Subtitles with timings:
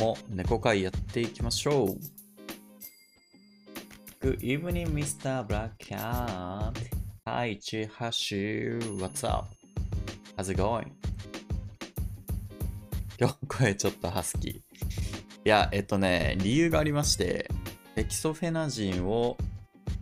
[0.00, 1.98] も猫会やっていきましょう。
[4.24, 5.44] Good evening, Mr.
[5.46, 6.72] Black Cat.
[7.26, 8.78] Hi, Chihashi.
[8.98, 9.54] What's up?
[10.38, 10.86] How's it going?
[13.18, 14.52] 今日声ちょっとハスキー。
[14.54, 14.62] い
[15.44, 17.50] や、えっとね、理由がありまして、
[17.94, 19.36] エキソフェナジンを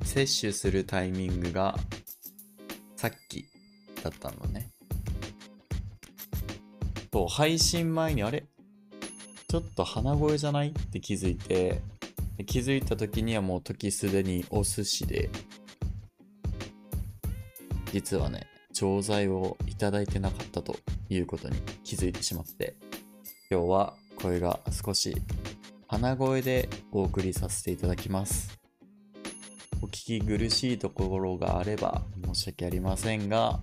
[0.05, 1.77] 摂取するタイミングが
[2.95, 3.47] さっき
[4.01, 4.71] だったのね。
[7.13, 8.45] そう、配信前にあれ？
[9.51, 10.69] ちょっと鼻声じゃない？
[10.69, 11.81] って気づいて、
[12.45, 15.31] 気づいた時にはもう時すでにお寿司で、
[17.91, 20.77] 実はね、錠剤をいただいてなかったと
[21.09, 22.77] いうことに気づいてしまって、
[23.51, 25.17] 今日は声が少し
[25.87, 28.59] 鼻声でお送りさせていただきます。
[29.81, 33.61] お聞き苦しいところがあれば申し訳ありませんが、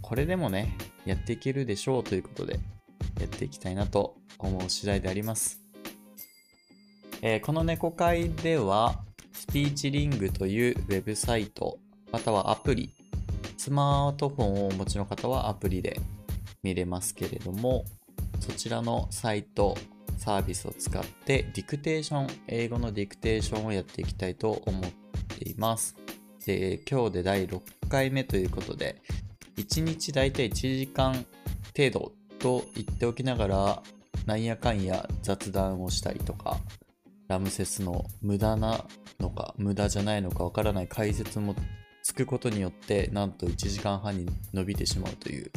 [0.00, 2.58] これでもね、やっていけるでしょうということで、
[3.18, 5.60] やっていきたいなと思う次第であります。
[7.22, 11.78] えーこの猫会では、スピーチリングというウェブサイト、
[12.10, 12.94] またはアプリ、
[13.56, 16.00] スマートフォンをお持ちの方はアプリで
[16.62, 17.84] 見れますけれども、
[18.40, 19.76] そちらのサイト、
[20.18, 24.82] サービスを使ってディクテーション、英語のディクテーションをやっていきたいと思っ
[25.38, 25.96] ています。
[26.44, 29.00] で、今日で第6回目ということで、
[29.56, 31.24] 1日だいたい1時間
[31.76, 33.82] 程度と言っておきながら、
[34.26, 36.58] なんやかんや雑談をしたりとか、
[37.28, 38.84] ラムセスの無駄な
[39.20, 41.54] のか、無駄じゃないのかわからない解説も
[42.02, 45.52] つくことによって、なんと1時間半に伸びてしまうという、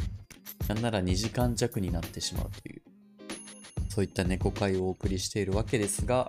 [0.68, 2.82] なんなら2時間弱になってしまうという、
[3.88, 6.28] そういった猫会をお送りしているわけですが、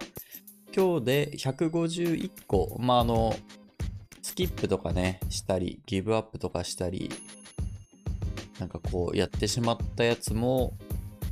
[0.76, 3.36] 今日で151個、まあ、あの、
[4.24, 7.12] スキップとかね、したり、ギブアップとかしたり、
[8.60, 10.78] なんかこう、やってしまったやつも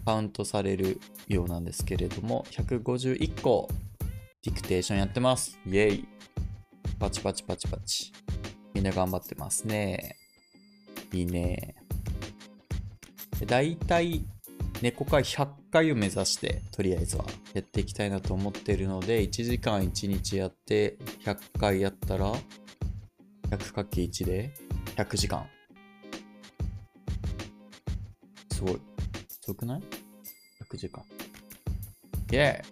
[0.05, 3.67] カウントされるようなんですけれども、151個、
[4.43, 5.57] ディクテーションやってます。
[5.65, 6.07] イェイ。
[6.99, 8.13] パチパチパチパチ。
[8.73, 10.15] みんな頑張ってますね。
[11.11, 11.75] いいね。
[13.39, 14.23] で大体、
[14.81, 22.33] 猫会100回を目指して、とりあえずはやっていきたいなと思ってるので、1時間1日やって、100回やったら、
[23.49, 24.53] 100×1 で
[24.95, 25.54] 100時間。
[28.55, 28.79] すごい。
[29.27, 29.81] すごくない
[30.63, 31.03] ?6 時間。
[32.29, 32.63] Yeah!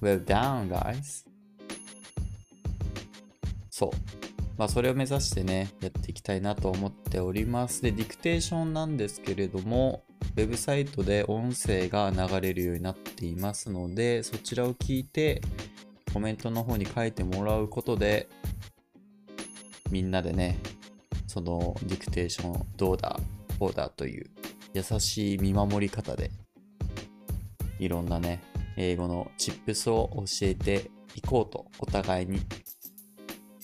[0.00, 1.26] Well done, guys!
[3.68, 3.90] そう。
[4.56, 7.82] まあ、それを目指してね、やっていきたいなと思っております。
[7.82, 10.02] で、ディクテーションなんですけれども、
[10.34, 15.42] ウェブサイトで音声が流れるようになっていますので、そちらを聞いて、
[16.14, 18.30] コメントの方に書いてもらうことで、
[19.90, 20.58] みんなでね、
[21.26, 23.20] そのディクテーションどうだ、
[23.60, 24.30] こうだという
[24.72, 26.30] 優しい見守り方で、
[27.78, 28.42] いろんなね、
[28.78, 32.40] 英語のチップスを教えていこうと、お互いに。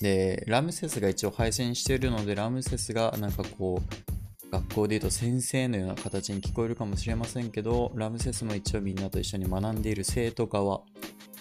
[0.02, 10.82] で、ラムセスが一応配信しているので、ラムセスがなんかこう、学校で言うと先生のような形に聞こえるかもしれませんけど、ラムセスも一応みんなと一緒に学んでいる生徒側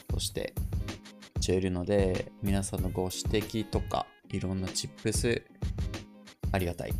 [0.08, 0.54] として
[1.36, 5.44] 一応いるので、皆さんのご指摘とか、いろんなチップス、
[6.54, 6.94] ありがたい。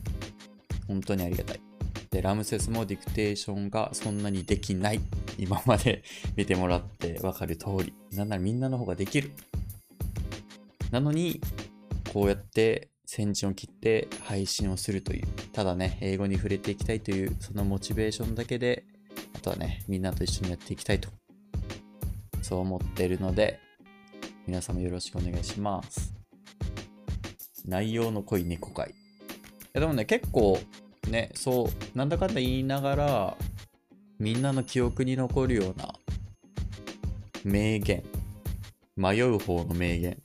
[0.88, 1.62] 本当にありがたい。
[2.12, 5.02] で、ラムセスもディクテーションがそんなにできない。
[5.38, 6.04] 今まで
[6.36, 7.94] 見てもらってわかる通り。
[8.14, 9.32] なんならみんなの方ができる。
[10.92, 11.42] なのに、
[12.14, 15.28] こうやって先陣を切って配信をするという。
[15.52, 18.86] ただね、英語に触れていきたいという、そのモチベーションだけで、
[19.36, 21.10] あとはね、みんなと一緒にやっていきたいと。
[22.42, 23.60] そう思っているので、
[24.48, 26.14] 皆様よろしくお願いします。
[27.66, 28.94] 内容の濃い猫会。
[29.76, 30.58] やでもね、結構
[31.10, 33.38] ね、そう、なんだかんだ言いながら、
[34.18, 35.94] みんなの記憶に残るような
[37.44, 38.02] 名言、
[38.96, 40.18] 迷う方の名言、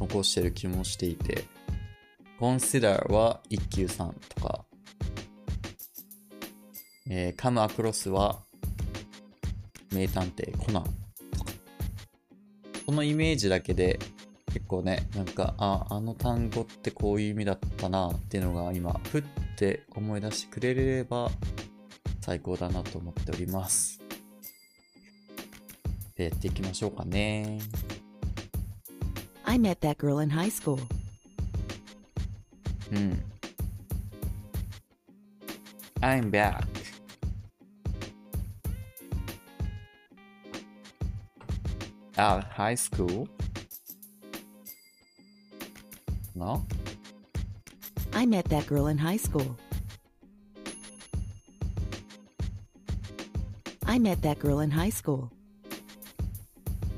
[0.00, 1.44] 残してる気もしていて、
[2.40, 4.64] consider は一休さんとか、
[7.10, 8.42] えー、come across は
[9.92, 11.52] 名探偵コナンとか、
[12.86, 13.98] このイメージだけで
[14.52, 19.22] 結構ね、なんか、あ、あの単語ってこういう意味だったなっていうのが今、ふっ
[19.56, 21.30] て思い出してくれれば
[22.20, 24.02] 最高だなと思っております。
[26.16, 27.60] で、やっていきましょうかね。
[29.44, 30.78] I met that girl in high school.
[32.92, 33.22] うん。
[36.02, 36.66] I'm back.
[42.16, 43.28] At high school?
[46.42, 46.66] No?
[48.12, 49.56] I met that girl in high school.
[53.86, 55.30] I met that girl in high school.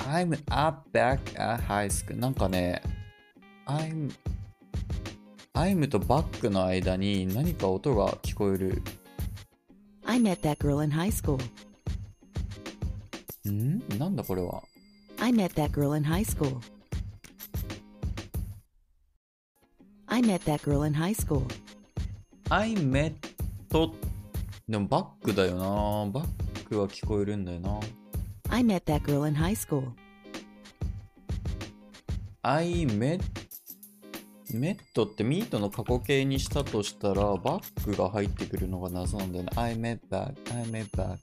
[0.00, 2.16] I'm up back at high school.
[2.16, 2.80] なんかね、
[3.66, 4.10] I'm,
[5.52, 8.82] I'm と back の間に何か音が聞こえる。
[10.06, 11.38] I met that girl in high school.
[13.50, 14.62] んなんだこれは。
[15.20, 16.60] I met that girl in high school.
[20.14, 21.42] I met that girl in high school.
[22.48, 23.14] I met
[24.68, 25.64] でもバックだよな。
[26.12, 27.80] バックは聞こえるんだよな。
[28.48, 29.88] I met that girl in high school.
[32.42, 33.24] I met
[34.52, 39.50] メットってミートの過去形にしたとしたらバックが入ってくるのが謎なんだよね。
[39.56, 41.18] I met back, I met back,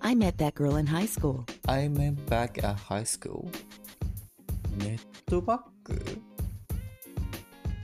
[0.00, 1.44] I met that girl in high school.
[1.66, 3.50] I met back at high school.
[4.78, 6.02] ネットバック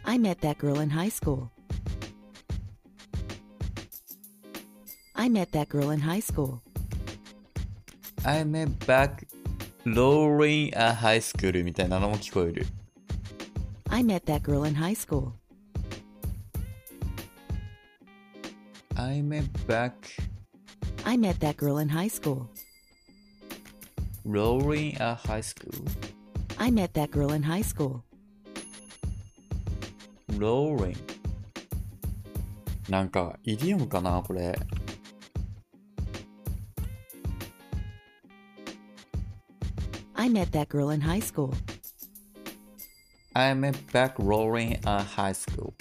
[0.06, 1.52] I met that girl in high school.
[5.16, 6.62] I met that girl in high school.
[8.25, 9.28] I met back
[9.86, 12.66] rolling at high school みたいなのも聞こえる。
[13.90, 15.34] I met that girl in high school.
[18.96, 19.94] I met back
[21.06, 22.48] I met that girl in high school.
[24.28, 25.86] rolling at high school.
[26.60, 28.04] I met that girl in high school.
[30.42, 30.98] rolling
[32.90, 34.58] なんかイディオムかなこれ
[40.16, 41.54] I met that girl in high school.
[43.34, 45.74] I met back rolling at high school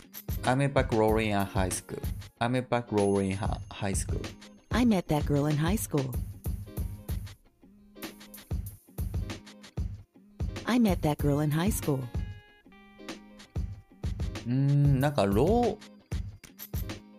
[0.45, 1.99] I met back rolling at high school
[2.39, 4.21] I met back rolling at high school
[4.77, 6.15] I met that girl in high school.
[10.67, 12.01] I met that girl in high school.
[14.52, 15.78] うんなんかロー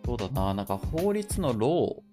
[0.05, 0.53] そうだな。
[0.53, 2.03] なんか法律のロ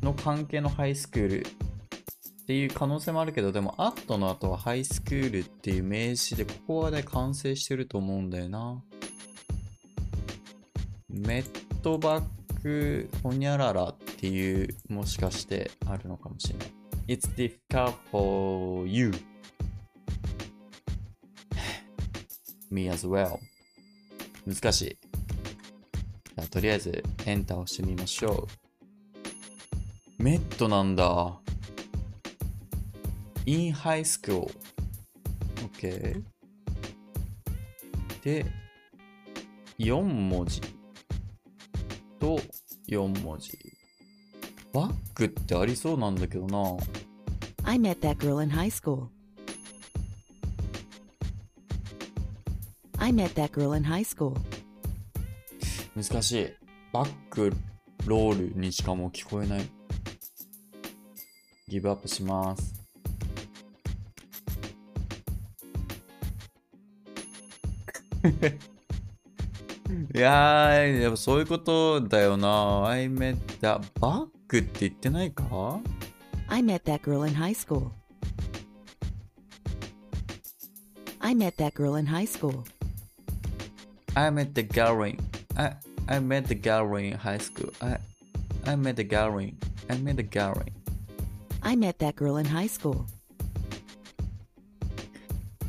[0.00, 8.82] ーの関係のハイスクールっていう可能性もあるけどでもアットの後はハイスクールっていう名詞でここはね完成してると思うんだよな。
[11.10, 12.24] メットバッ
[12.62, 16.68] クホニャララっていうもしかしてあるのかもしれない。
[17.08, 19.12] It's difficult for you.
[22.70, 23.40] Me as well.
[24.52, 24.84] 難しい。
[24.86, 28.48] じゃあ、とりあえず、エンターを押してみましょ
[30.18, 30.22] う。
[30.22, 31.40] メットなんだ。
[33.46, 34.50] in high school。
[35.78, 36.22] OK。
[38.22, 38.44] で、
[39.78, 40.60] 4文字
[42.18, 42.40] と
[42.88, 43.56] 4文字。
[44.72, 46.76] バックってありそうなんだけどな。
[47.64, 49.06] I met that girl in high school.
[53.00, 54.34] I met that girl in high school.
[55.96, 56.48] 難しい。
[56.92, 57.50] バック、
[58.04, 59.62] ロールにしかもう聞こえない。
[61.66, 62.74] ギブアップします。
[70.14, 72.86] いやー、やっぱそういうことだよな。
[72.86, 75.80] I met that バックって言ってないか
[76.48, 77.90] I met that girl in high school.
[81.20, 82.62] I met that girl in high school.
[84.16, 85.18] I met the girl in
[85.56, 85.72] I
[86.08, 87.72] I met the girl in high school.
[87.80, 87.98] I
[88.66, 89.56] I met the girl in
[89.88, 90.72] I met the girl in
[91.62, 93.04] I met that girl in high school.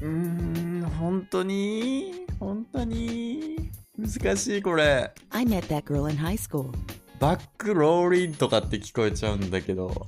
[0.01, 5.12] うーん、本当に本当に難しいこれ。
[5.29, 6.71] I met that girl in high school.
[7.19, 10.07] バックローリンとかって聞こえちゃうんだけど。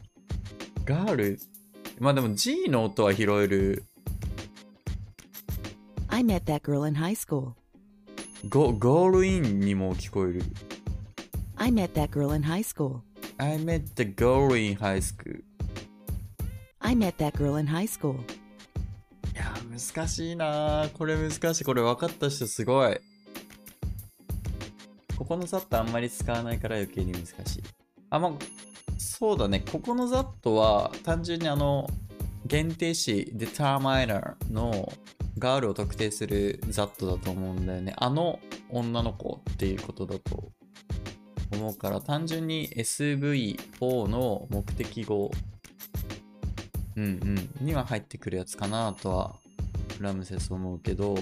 [0.86, 1.40] ガール
[2.00, 3.84] まあでも G の音は拾える。
[6.08, 7.54] I met that girl in high school.
[8.50, 10.44] ゴゴールインにも聞こえる。
[11.56, 13.00] I met that girl in high school.
[13.38, 15.42] I met the girl in high school.
[16.80, 18.16] I met that girl in high school.
[19.34, 21.64] いやー、難しいなーこれ難しい。
[21.64, 22.98] これ分かった人すごい。
[25.18, 27.64] ここのザットあんまり使わないから余計に難しい。
[28.10, 28.32] あ、まあ、
[28.98, 29.62] そうだね。
[29.72, 31.90] ここのザットは単純にあの、
[32.46, 34.92] 限定詞 determiner の
[35.38, 37.94] ガールを特定するザットだと思うんだよね。
[37.98, 40.52] あの女の子っていうことだと
[41.52, 45.32] 思うから、単純に SV4 の目的語
[46.96, 47.08] うんう
[47.64, 49.36] ん、には入ってくるやつかなとは
[50.00, 51.16] ラムセス思うけど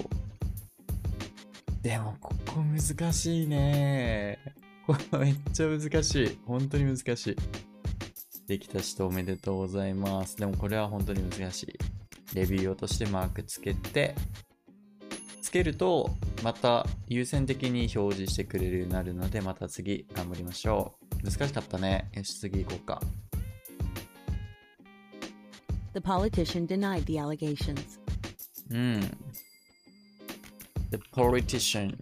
[1.80, 4.38] でもここ難しいね。
[4.86, 6.38] これめっちゃ難しい。
[6.46, 7.36] 本当に難しい。
[8.46, 10.36] できた人おめでとうございます。
[10.36, 11.78] でもこれは本当に難しい。
[12.34, 14.14] レビューをとしてマークつけて
[15.40, 16.10] つけると
[16.42, 23.00] また優先的に表示してくれるようになるのでまた次頑張りましょう難しかったねよし次行こうか
[25.94, 28.00] The politician denied the allegations.
[28.70, 29.00] うん。
[30.90, 31.98] The politician,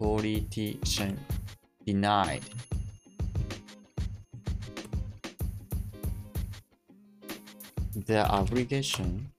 [0.00, 1.16] politician
[1.86, 2.42] denied.
[8.12, 9.32] The obligation.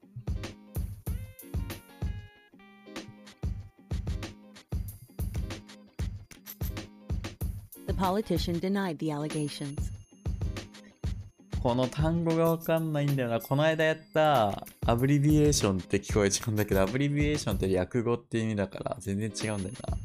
[7.85, 9.77] 'The politician denied the allegations.
[11.61, 13.39] この単語がわかんないんだよな。
[13.39, 19.97] この間やったアブリビエーションって聞こえちゃうんだけど、アブリビエーションって略語って意味だから全然違うんだよな。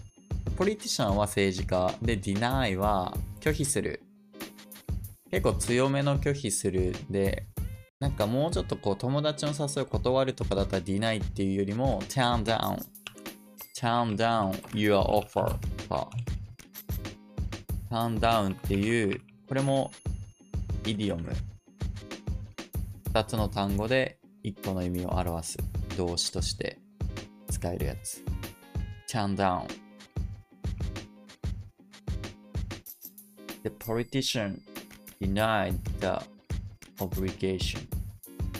[0.59, 1.95] ポリティシャンは政治家。
[2.03, 4.03] で、deny は拒否する。
[5.31, 7.47] 結構強めの拒否するで、
[8.01, 12.79] なんかもうちょっとこう友達の誘いを断るとかだったら deny っていうよりも turn down。
[13.77, 16.09] turn down your offer とか。
[17.91, 19.91] turn down っていう、これも
[20.87, 21.33] イディオム。
[23.13, 25.59] 2つの単語で1個の意味を表す
[25.97, 26.79] 動詞として
[27.51, 28.23] 使えるやつ。
[29.09, 29.67] turn down。
[33.65, 34.61] The politician
[35.21, 36.38] denied the
[36.99, 37.87] obligation.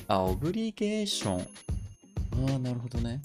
[0.07, 1.41] あ、オブリゲーション。
[1.41, 3.21] ああ、なるほどね。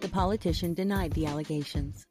[0.00, 2.06] The politician denied the allegations.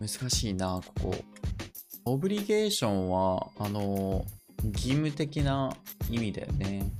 [0.00, 1.14] 難しいな、ここ。
[2.04, 4.24] オブリゲーションは、あの、
[4.64, 5.76] 義務的な
[6.10, 6.90] 意味だよね。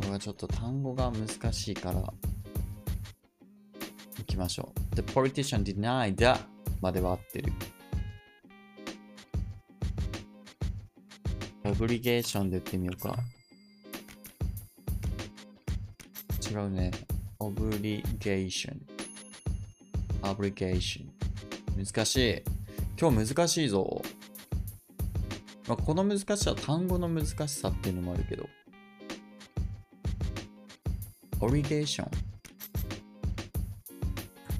[0.00, 2.12] これはちょっと単語が難しいから、
[4.18, 4.96] いきましょう。
[4.96, 6.40] The politician denied the
[6.80, 7.52] までは合ってる。
[11.64, 13.16] オブリゲーションで言ってみようか。
[16.50, 16.90] 違うね。
[17.38, 18.80] オブリゲーション。
[20.22, 21.06] obligation
[21.76, 22.42] 難しい。
[23.00, 24.02] 今日難しいぞ、
[25.66, 28.46] まあ、この難しさは単語の難しさっていうのもあるけど。
[31.40, 32.06] obligation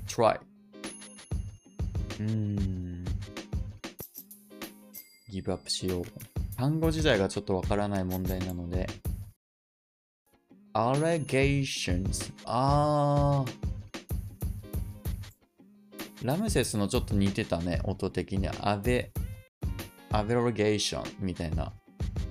[0.06, 0.38] try
[2.18, 3.04] うーん。
[5.30, 6.33] ギブアップしよう。
[6.56, 8.88] 単語自体がちょっとわからない問題なので
[10.74, 13.74] allegations あー
[16.24, 18.48] ラムセスのちょっと似てたね、音的に。
[18.48, 19.10] アベ、
[20.10, 21.70] アベロゲーションみたいな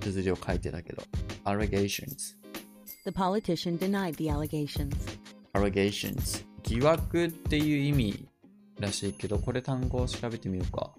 [0.00, 1.04] 綴りを書いてたけど。
[1.44, 2.34] allegations。
[3.04, 4.90] The politician denied the allegations.
[5.52, 6.44] allegations。
[6.64, 8.28] 疑惑っていう意味
[8.80, 10.92] らしいけど、これ単語を調べてみようか。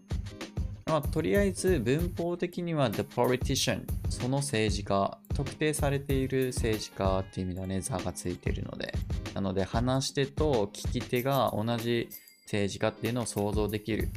[0.96, 8.94] まあ、とりあえず文法的には the politician その政治家特定されている政治家っていう意味だね座がついているので
[9.34, 12.08] なので話し手と聞き手が同じ
[12.46, 14.08] 政治家っていうのを想像できる。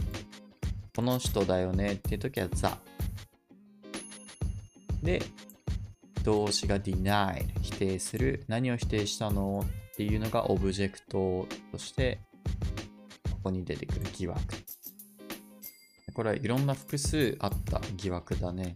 [0.94, 2.78] この人だよねっていう時は座。
[5.02, 5.23] で、
[6.25, 8.44] 動詞が denied 否定する。
[8.49, 12.20] 何を否定したのっていうのがオブジェクトとして
[13.30, 14.57] ここに出てくる疑惑。
[16.18, 18.75] これはいろんな複数あった疑惑だね。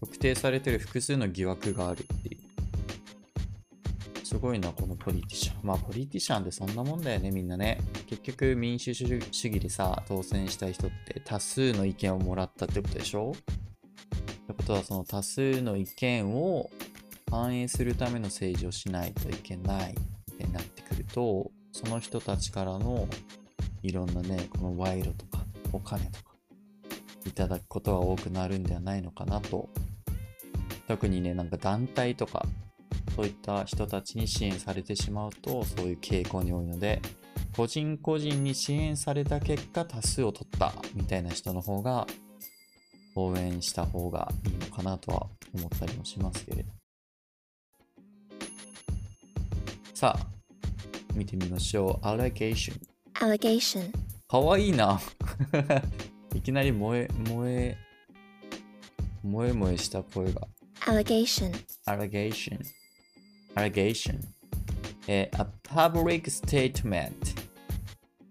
[0.00, 4.26] 特定されてる複数の疑惑があるっていう。
[4.26, 5.58] すごいな、このポリティシャン。
[5.62, 7.80] まあ、ポリティシャンってそんなもんだよね、みんなね。
[8.08, 13.30] 結局、民主主義でさ、当選した人って多数の意見をもらったってことでしょ？
[13.30, 16.68] ってことは、その多数の意見を
[17.30, 19.94] 反映するための政治をしないといけない
[20.32, 23.06] みたいになってくると、その人たちからの
[23.84, 26.34] いろんなね、この賄賂とかお金とか
[27.26, 29.68] いただくことが多くなるんではないのかなと。
[30.86, 32.46] 特にね、なんか団体とか
[33.18, 37.02] そういった人たちに支援されてしまうと、そういう傾向に多いので、
[37.56, 42.06] 個人個人に支援された結果、多数を取ったみたいな人の方が、
[43.16, 46.70] 応援した方がいいのかなとは思ったりもしますけれど。
[49.94, 50.26] さあ、
[51.14, 52.06] 見てみましょう。
[52.06, 52.78] allegation。
[53.14, 53.90] allegation,
[54.28, 55.00] かわいいな。
[56.34, 57.78] いきなり萌え、萌え、
[59.22, 60.46] 萌え萌えした声が。
[60.82, 61.52] allegation,
[61.86, 62.60] allegation
[63.56, 64.20] allegation
[65.06, 67.12] えー a public statement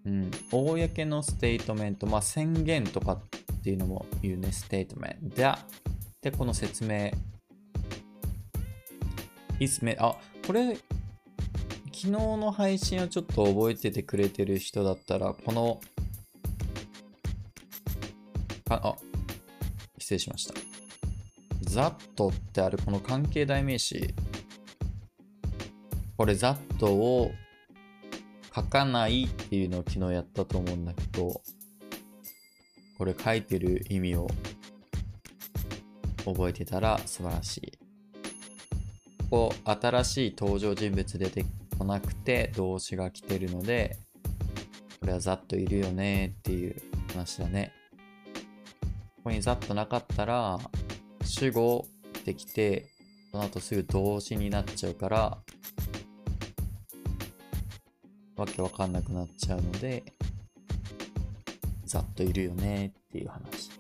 [0.05, 5.41] うん、公のステートメント、まあ、宣言とかっていうのも言うね、ステートメント。
[5.41, 5.59] だ。
[6.21, 7.11] で、この説明。
[9.59, 10.77] is made あ、これ、
[11.99, 15.81] 昨日の配信をちょっと覚えててくれてる人だったら、この、
[18.69, 18.95] あ、あ、
[19.97, 20.53] 失礼しました。
[21.71, 21.91] that
[22.29, 24.13] ってあるこの関係代名詞。
[26.17, 27.31] これ that を
[28.55, 31.41] 書かないっていうのを昨日やったと思うんだけど、
[32.99, 34.27] これ書いてる意味を
[36.25, 37.71] 覚えてたら素晴らしい。
[39.31, 41.43] こう、新しい登場人物出て
[41.77, 43.97] こなくて動詞が来てるので、
[44.99, 46.81] これはざっといるよねっていう
[47.13, 47.71] 話だね。
[49.17, 50.59] ここにざっとなかったら、
[51.23, 51.85] 主語
[52.25, 52.87] できて、
[53.31, 55.37] その後すぐ動詞になっちゃうから、
[58.35, 60.03] わけわかんなくなっちゃうので、
[61.85, 63.71] ざっといるよねっていう話。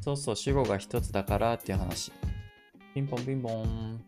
[0.00, 2.12] そうそう、主語が一つだからっていう話。
[2.94, 4.04] ピンポンピンポン。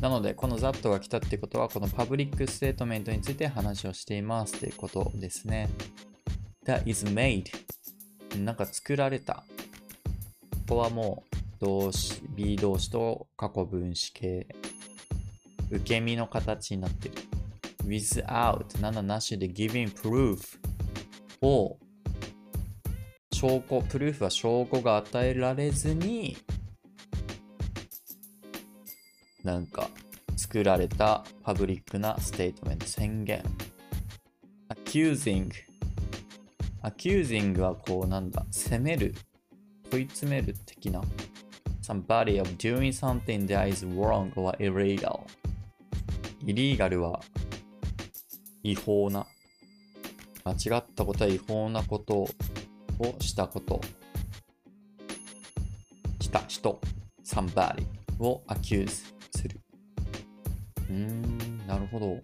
[0.00, 5.68] なので、このざっとが来たってことは、この public statement について話をしていますっていうことですね。
[6.64, 7.46] that is made
[8.36, 9.44] なんか作られた。
[10.68, 14.46] ここはもう動詞、B 動詞と過去分詞形。
[15.70, 17.14] 受け身の形になってる。
[17.86, 20.58] without 7なしで giving proof
[21.40, 21.78] を
[23.32, 26.36] 証拠、プルーフは証拠が与えられずに
[29.48, 29.88] なんか
[30.36, 33.42] 作られたパブリックなステートメント宣言
[34.68, 35.50] accusing
[36.82, 39.14] accusing はこうなんだ責める
[39.90, 41.00] 問い詰める的な
[41.80, 45.20] somebody of doing something that is wrong or illegal
[46.44, 47.18] イリーガルは
[48.62, 49.26] 違法な
[50.44, 52.28] 間違ったことは違法なことを
[53.20, 53.80] したこと
[56.20, 56.78] した人
[57.24, 57.86] somebody
[58.18, 59.17] を accuse
[60.88, 62.20] うーんなるほど。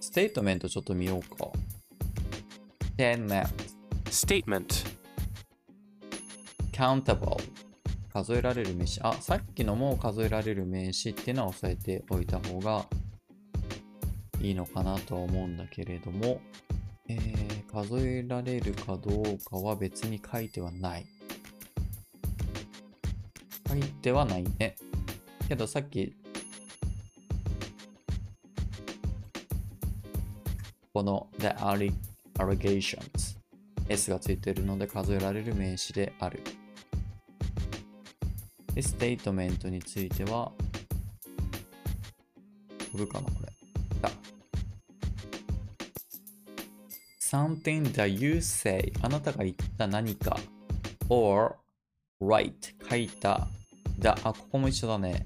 [0.00, 1.50] ステートメントちょっと見ようか。
[4.06, 4.66] Statement.
[6.72, 7.36] countable
[8.12, 9.00] 数えられる名詞。
[9.02, 12.86] あさっきのも数えられる名詞っていうのは押さえておいた方が
[14.40, 16.40] いいのかなとは思うんだけれども、
[17.08, 21.06] えー数えられるかどうかは別に書いてはない
[23.72, 24.76] 書いてはないね
[25.48, 26.14] けどさっき
[30.92, 31.46] この The
[32.36, 33.38] allegations
[33.88, 36.42] S がついているので数えられる名詞である。
[38.74, 40.52] で、ステートメントについては、
[42.92, 43.52] 飛ぶかなこれ。
[44.02, 44.10] あ
[47.20, 50.38] something that you say あなたが言った何か
[51.08, 51.56] or
[52.20, 52.52] write
[52.88, 53.48] 書いた
[54.02, 55.24] だあここも一緒だね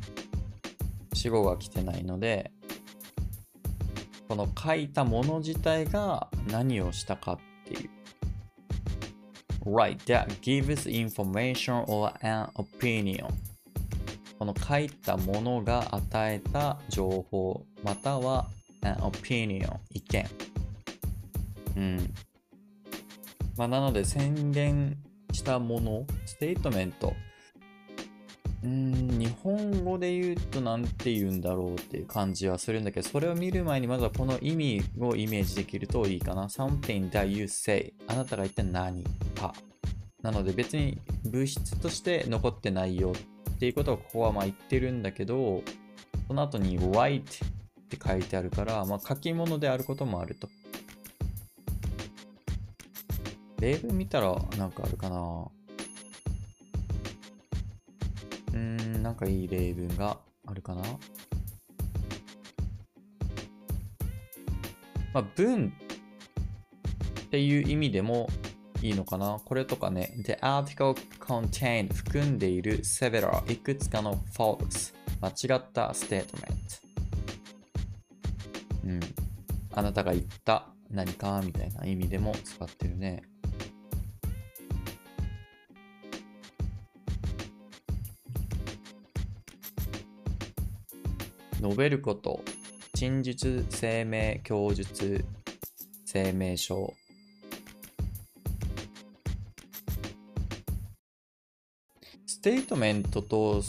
[1.15, 2.53] 主語が来てないので
[4.29, 7.91] この書いたもの自体が何をしたかっていう
[9.65, 13.27] Right, that gives information or an opinion.
[14.39, 18.47] この書いたものが与えた情報、または
[18.83, 20.27] an opinion、意見。
[21.77, 22.15] うん。
[23.57, 24.97] まあ、なので宣言
[25.33, 27.13] したもの、ステートメント。
[28.65, 36.45] うん、日本語で言うと何て言うんだろうっていう感じはするんだけど、それを見る前にまずはこの意味をイメージできるといいかな。
[36.45, 39.05] something that you say あなたが言って何
[39.39, 39.55] か。
[40.23, 43.13] なので別に物質として残ってないよ
[43.51, 45.63] っていうことをここはまあ言ってるんだけど、
[46.27, 47.25] その後に write っ
[47.89, 50.49] て書いてあるから、まあ書き物であることもあると。
[53.61, 55.47] 例文見たらなんかあるかな
[58.57, 60.83] うん、なんかいい例文があるかな？
[65.13, 65.73] まあ、文
[67.21, 68.31] っていう意味でも
[68.81, 69.41] いいのかな？
[69.45, 70.15] これとかね。
[70.25, 76.25] The article contained 含んでいる several いくつかの false 間違った statement
[78.85, 79.01] うん。
[79.75, 83.23] あなたが言った何かみたいな意味でも使ってるね。
[91.67, 92.43] 述べること、
[92.95, 95.25] 陳述、声明、供述、
[96.11, 96.95] 声明書。
[102.27, 103.61] ステートメントと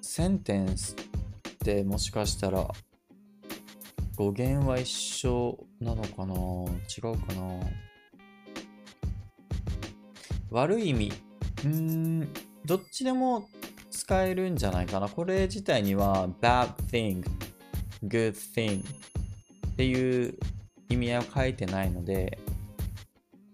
[0.00, 2.68] センテンスってもしかしたら
[4.16, 6.34] 語源は一緒なのかな？
[6.34, 7.60] 違うかな？
[10.50, 11.12] 悪い意味。
[11.64, 12.28] うーん、
[12.64, 13.48] どっちでも
[13.90, 15.08] 使えるんじゃないかな。
[15.08, 17.24] これ自体には bad thing,
[18.08, 20.38] good thing っていう
[20.88, 22.38] 意味合いは書いてないので、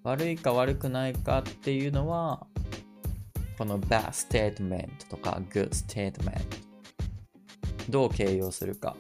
[0.03, 2.47] 悪いか悪くないかっていうのは、
[3.59, 6.41] この bad statement とか good statement
[7.91, 8.97] どう形容するか。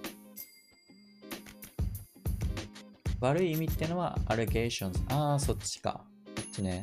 [3.20, 4.92] 悪い意味ってのは allegations。
[5.14, 6.04] ああ、そっちか。
[6.36, 6.82] こっちね。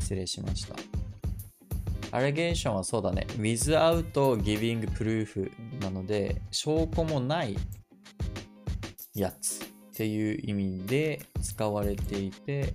[0.00, 0.97] 失礼しました。
[2.12, 3.26] Allegation はそうだね。
[3.36, 7.56] without giving proof なので、証拠もない
[9.14, 12.74] やつっていう意味で使われていて、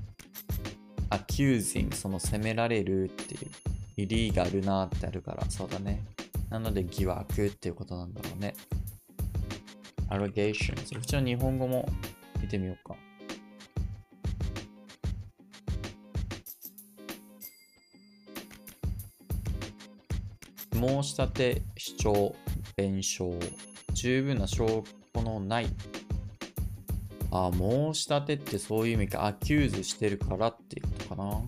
[1.09, 3.51] accusing その責められるっていう、
[3.97, 6.03] イリーガルなってあるから、そうだね。
[6.49, 8.53] なので疑惑っていうことなんだろうね。
[10.09, 10.97] allegations。
[10.97, 11.87] うちの日本語も
[12.41, 12.95] 見てみようか。
[20.87, 22.35] 申し立て、主張、
[22.75, 23.39] 弁償、
[23.93, 25.67] 十分な証拠のない。
[27.31, 29.25] あ、申し立てってそういう意味か。
[29.25, 31.41] accuse してるからっていうことかな。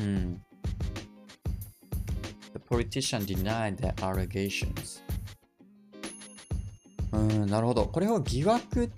[0.00, 0.42] うん。
[2.52, 5.02] The politician denied the allegations.
[7.12, 7.86] うん、なるほど。
[7.86, 8.88] これを疑惑っ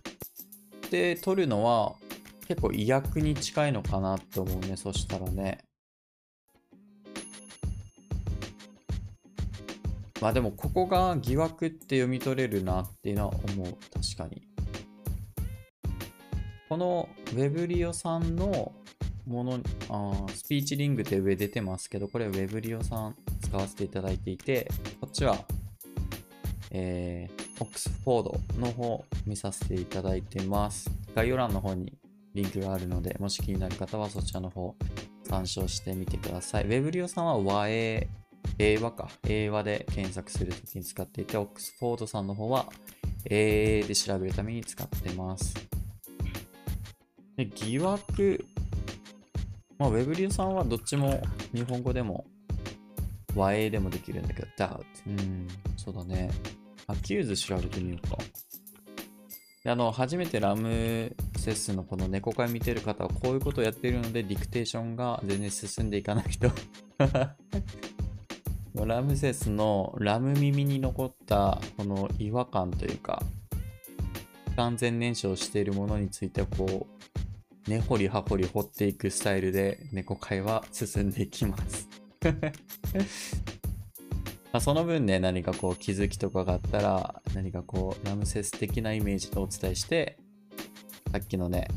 [0.90, 1.94] て取るのは
[2.48, 4.76] 結構違約に近いのかなって思うね。
[4.76, 5.64] そしたらね。
[10.22, 13.76] まあでもここが疑惑って読み取れるなっていうのは思う。
[13.92, 14.46] 確かに。
[16.68, 18.72] このウェブリオさんの
[19.26, 19.58] もの、
[19.88, 25.36] あスピーチリングで上出てますけど、これウェブリオさん使わせていただいていて、こっちは、
[26.70, 30.88] えー、オックスフォードの方見させていただいてます。
[31.16, 31.98] 概要欄の方に
[32.34, 34.76] リンクがあるので、もし気になる方はそちらの方
[35.24, 36.64] 参照してみてください。
[36.66, 38.08] ウェブリオさんは和英、
[38.58, 39.08] 英和か。
[39.28, 42.66] 英和で検索するときに使っていて、オックスフォードさんの方は
[43.24, 45.54] 英で調べるために使ってます。
[47.36, 48.44] で疑惑、
[49.78, 51.20] まあ、ウェブリオさんはどっちも
[51.54, 52.26] 日本語でも
[53.34, 54.84] 和英でもできるんだけど、doubt。
[55.06, 56.30] うん、そうだね。
[56.86, 58.18] accuse 調べてみようか。
[59.64, 66.50] であの、初めてラムセスのこの猫会見てる方はこういうことをやっているので、ディクテーションが全然進んでいかないと。
[68.86, 73.22] ラムセスのラム耳に残ったこの違和感というか、
[74.56, 81.88] 完全燃焼しているものについてこう、根掘り葉掘り掘っていくスタイルで猫会は進んでいきます。
[84.52, 90.18] まその分ね、何かこう気づきとかがあったら、何かこうラムセス的なイメージでお伝えして、
[91.10, 91.68] さっきのね、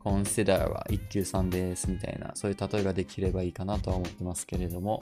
[0.00, 5.00] consider は一級さんですみたいな、そういう例えができればいいかなとは思ってますけれども、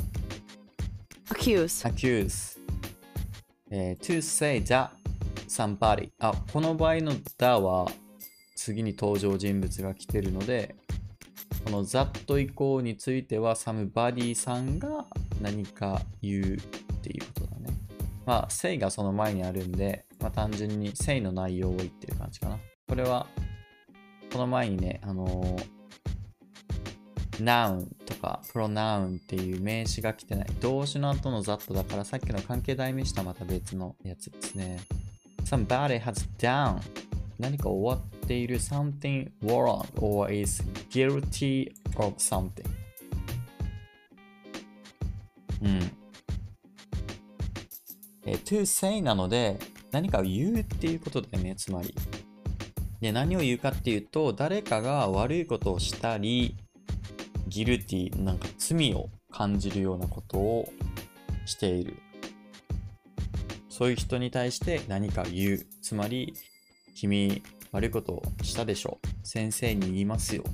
[1.45, 2.59] accuse, accuse、
[3.71, 4.89] えー to say that
[5.47, 6.11] somebody.
[6.19, 7.87] あこの場合の that は
[8.57, 10.75] 次に登場人物が来てるので
[11.65, 15.07] この that 以降については somebody さんが
[15.43, 16.57] 何か言うっ
[17.03, 17.75] ていうことだね。
[18.25, 22.59] まあ say がその前にあるんで、まあ、単純に say の内容を言ってる感じかな。
[22.89, 23.27] これは
[24.33, 25.74] この前にねあのー
[27.43, 30.49] noun とか pronoun っていう名詞が来てない。
[30.61, 34.81] 動詞の後の that だからさっきの関係代名詞とはまた別のやつですね。
[35.45, 36.81] Somebody has done
[37.39, 42.65] 何か終わっている something wrong or is guilty of something
[45.63, 45.81] うん。
[48.27, 49.59] えー to say なので
[49.95, 51.95] 何かを言うっていうことだよね、つまり。
[53.01, 56.57] で、何を言うかっていうと、誰かが悪いことをしたり、
[57.49, 60.69] ギルティ、なんか罪を感じるようなことを
[61.47, 61.97] している。
[63.69, 65.67] そういう人に対して何か言う。
[65.83, 66.35] つまり、
[66.95, 68.99] 君、悪いことをしたでしょ。
[69.25, 70.45] 先生に言いますよ。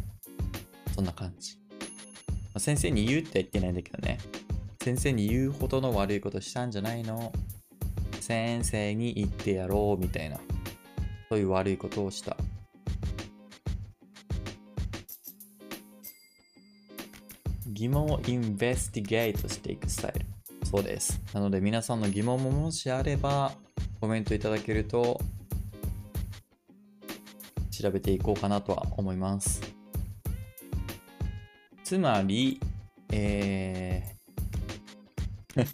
[0.95, 1.57] そんな感じ。
[1.59, 1.87] ま
[2.55, 4.19] あ先生に言うって言ってないんだけどね。
[4.83, 7.33] 先生に言うほどの悪いことしたんじゃないの
[8.21, 10.39] 先生に言ってやろうみたいな。
[11.29, 12.37] そういう悪いことをした。
[17.81, 20.27] 疑問をインベスティゲートしていくスタイル。
[20.67, 21.19] そうです。
[21.33, 23.53] なので皆さんの疑問ももしあれば
[24.03, 25.19] コメントいただけると
[27.71, 29.63] 調べていこうかなとは思います。
[31.83, 32.61] つまり、
[33.11, 35.67] えー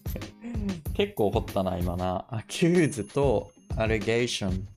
[0.94, 2.24] 結構掘ったな、今な。
[2.30, 4.68] accuse と allegation。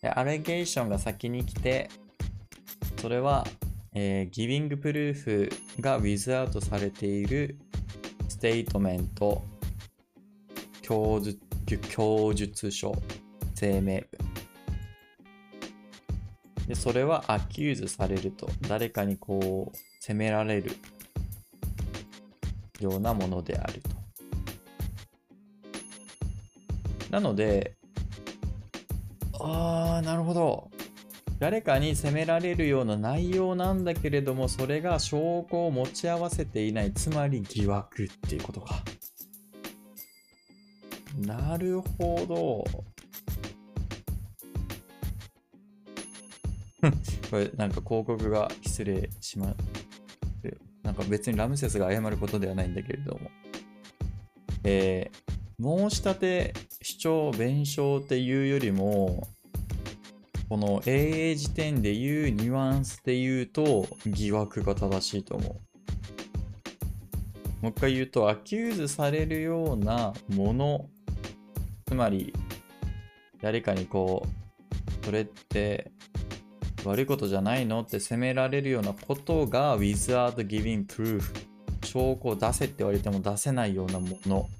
[0.00, 1.90] で allegation が先に来て、
[2.96, 3.46] それは、
[3.94, 7.58] えー、 giving proof が without されている
[8.28, 9.44] ステートメント、
[10.80, 11.38] 供述
[11.90, 12.94] 供述書、
[13.58, 14.06] 声明文。
[16.66, 20.72] で、それは accuse されると、誰かにこう、責められる
[22.80, 23.90] ようなものであると。
[27.10, 27.74] なので、
[29.38, 30.70] ああ、なるほど。
[31.42, 38.84] 誰かに責められるような内容なんだけれども、それが証拠を持ち合わせていない、つまり疑惑っていうことか。
[41.18, 42.64] なるほど。
[47.28, 49.56] これなんか広告が失礼しまっ
[50.42, 53.32] て、なんか別にラムセスが謝ることではないんだけれども。
[54.62, 59.26] えー、申し立て、主張、弁償っていうよりも、
[60.52, 65.52] この AA 時点で言うニュアンスで言うと疑惑が正しいと思う。
[67.62, 70.90] もう一回言うと、 accuse されるようなもの、
[71.86, 72.34] つまり、
[73.40, 74.26] 誰かにこ
[75.00, 75.90] う、それって
[76.84, 81.22] 悪いことじゃないのって責められるようなことが without giving proof
[81.82, 84.50] 証拠を出せって言われても出せないようなもの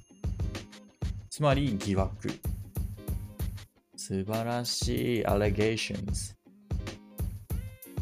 [1.29, 2.31] つまり疑惑
[4.05, 6.35] 素晴らしい allegations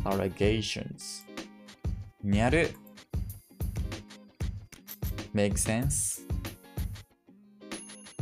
[0.02, 1.26] allegations
[2.24, 2.70] にゃる
[5.34, 6.22] make sense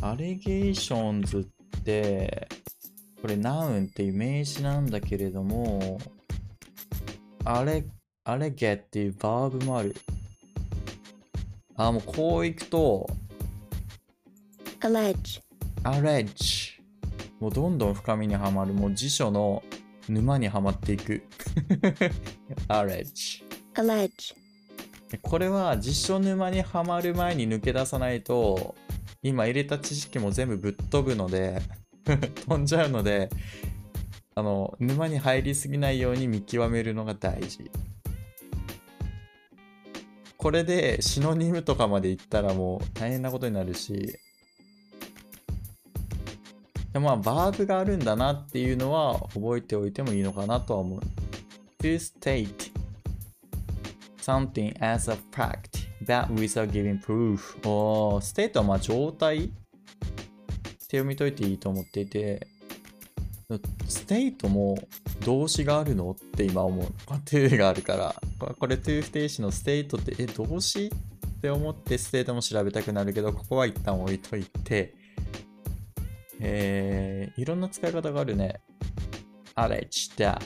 [0.01, 1.47] allegations っ
[1.85, 2.49] て
[3.21, 6.01] これ noun っていう名詞なんだけれども
[7.45, 7.85] あれ、
[8.25, 9.95] あれゲっていうバーブもある。
[11.77, 13.09] あ、もうこういくと、
[14.81, 15.41] allege,
[15.83, 16.58] allege。
[17.39, 18.73] もうどんどん深みにはまる。
[18.73, 19.63] もう辞書の
[20.09, 21.23] 沼にはまっていく。
[22.67, 23.43] allege。
[23.75, 24.35] allege,
[25.21, 28.75] これは辞書沼にはまる前に抜け出さないと、
[29.23, 31.61] 今入れた知識も全部ぶっ飛ぶので、
[32.47, 33.29] 飛んじゃうので、
[34.35, 37.71] あの、沼に入りすぎないように見極めるのが大事。
[40.37, 44.19] これで synonym とかまでいったらもう大変なことになるし、で
[46.99, 50.99] まあ、バーブがあるんだなっていうのは覚えておいてもいいのかなとは思う。
[51.81, 52.71] to state
[54.21, 59.53] something as a fact that without giving proof おー、 state はまあ状態って
[60.97, 62.47] 読み解いていいと思っていて、
[63.87, 64.77] state も
[65.25, 66.85] 動詞があるのって今思う。
[67.25, 68.15] to があるから。
[68.59, 70.87] これ to 不定詞の state って、え、動詞？
[70.87, 74.93] って思って state も調べたくなるけど、ここは一旦置いといて、
[76.39, 78.61] えー、いろんな使い方があるね。
[79.55, 80.39] allege だ。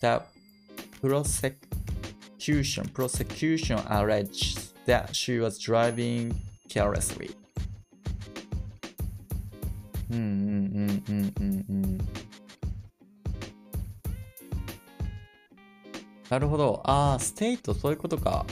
[0.00, 4.56] The prosecution、prosecution、allege
[4.86, 6.34] that she was driving
[10.10, 11.98] うんうんうんうんうんうんうん。
[16.28, 16.82] なるほど。
[16.84, 18.44] ああ、 state、そういうことか。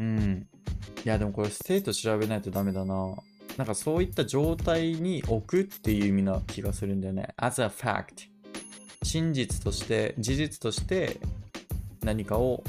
[0.00, 0.48] うん。
[1.04, 3.14] いや、でもこれ state 調べないとダメだな。
[3.58, 7.28] なんかそういった状態に置くっていう意味な気がするんだよね。
[7.36, 8.30] as a fact。
[9.02, 11.20] 真実として、事実として
[12.02, 12.64] 何かを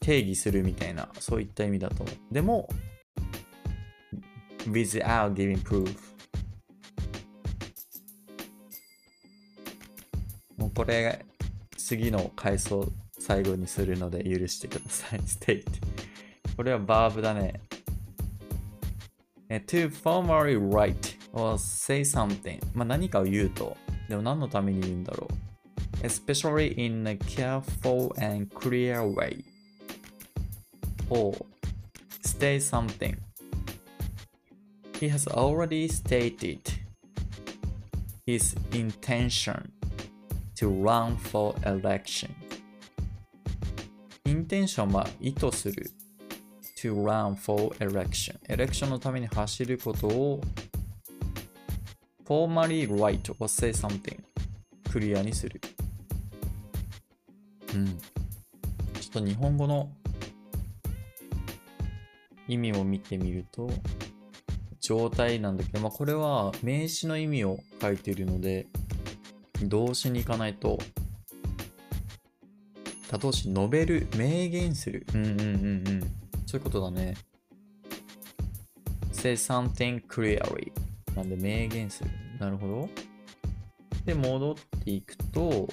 [0.00, 2.34] 定義するみたいな、そういった意味だと思う。
[2.34, 2.68] でも、
[4.66, 5.96] without giving proof。
[10.56, 11.24] もうこれ、
[11.76, 12.90] 次の回想
[13.26, 15.20] 最後にするので許してください。
[15.24, 15.83] state。
[16.55, 17.61] これはバーブだね。
[19.49, 22.59] え to formally write or say something。
[22.73, 23.75] まあ何かを言うと。
[24.07, 26.05] でも何のために言うんだろう。
[26.05, 29.43] especially in a careful and clear way.
[31.09, 31.33] or
[32.21, 33.17] state something.
[34.99, 36.59] He has already stated
[38.25, 39.71] his intention
[40.55, 42.35] to run for election.
[44.25, 45.91] インテンションは意図する
[46.84, 48.38] to run for election.
[48.46, 50.40] エレクションのために走ることを
[52.26, 54.20] formally write or say something
[54.90, 55.60] クリアにする。
[57.74, 57.86] うん。
[57.86, 57.98] ちょ
[59.08, 59.90] っと日本語の
[62.46, 63.70] 意味を見てみると、
[64.80, 68.66] 状態なんだけど、まあ、これは名詞の意味を書いているので、
[69.62, 70.78] 動詞に行かないと、
[73.10, 75.06] 他動詞、述べる、明言する。
[75.14, 76.23] うんうんうんうん。
[76.54, 77.14] そういうことだね。
[79.10, 80.70] say something clearly.
[81.16, 82.10] なんで明言する。
[82.38, 82.88] なるほど。
[84.04, 85.68] で、戻っていくと、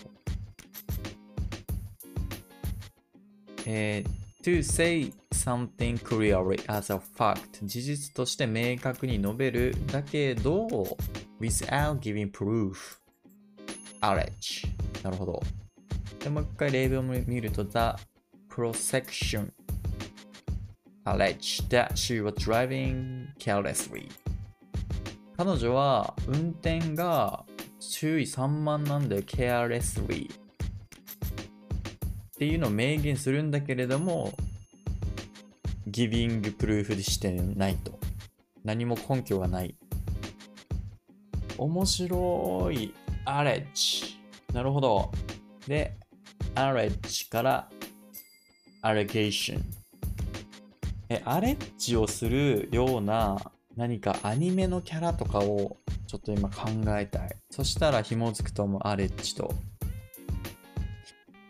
[3.68, 10.68] えー、to say something clearly as a fact 事実として明確に述べるだけど
[11.40, 12.74] without giving proof
[14.02, 14.68] allege
[15.04, 15.44] なるほど
[16.24, 17.78] でもう一回例文を見ると the
[18.50, 19.52] prosecution
[21.06, 24.10] alleged that she was driving carelessly.
[25.38, 27.46] 彼女は運転が
[27.80, 30.30] 注意散漫なんだよ、carelessly。
[30.32, 30.38] っ
[32.38, 34.34] ていうのを明言するんだけれども、
[35.88, 38.00] ギビングプルーフしてないと。
[38.64, 39.76] 何も根拠がない。
[41.58, 42.94] 面白い。
[43.26, 44.20] アレッジ。
[44.54, 45.12] なるほど。
[45.68, 45.96] で、
[46.56, 47.70] アレッジから
[48.82, 49.81] アレゲーション。
[51.14, 53.38] え、アレッジをするような
[53.76, 55.76] 何かアニメのキャラとかを
[56.08, 57.36] ちょっと今考えたい。
[57.50, 59.54] そしたら紐づくと思う、アレッジと。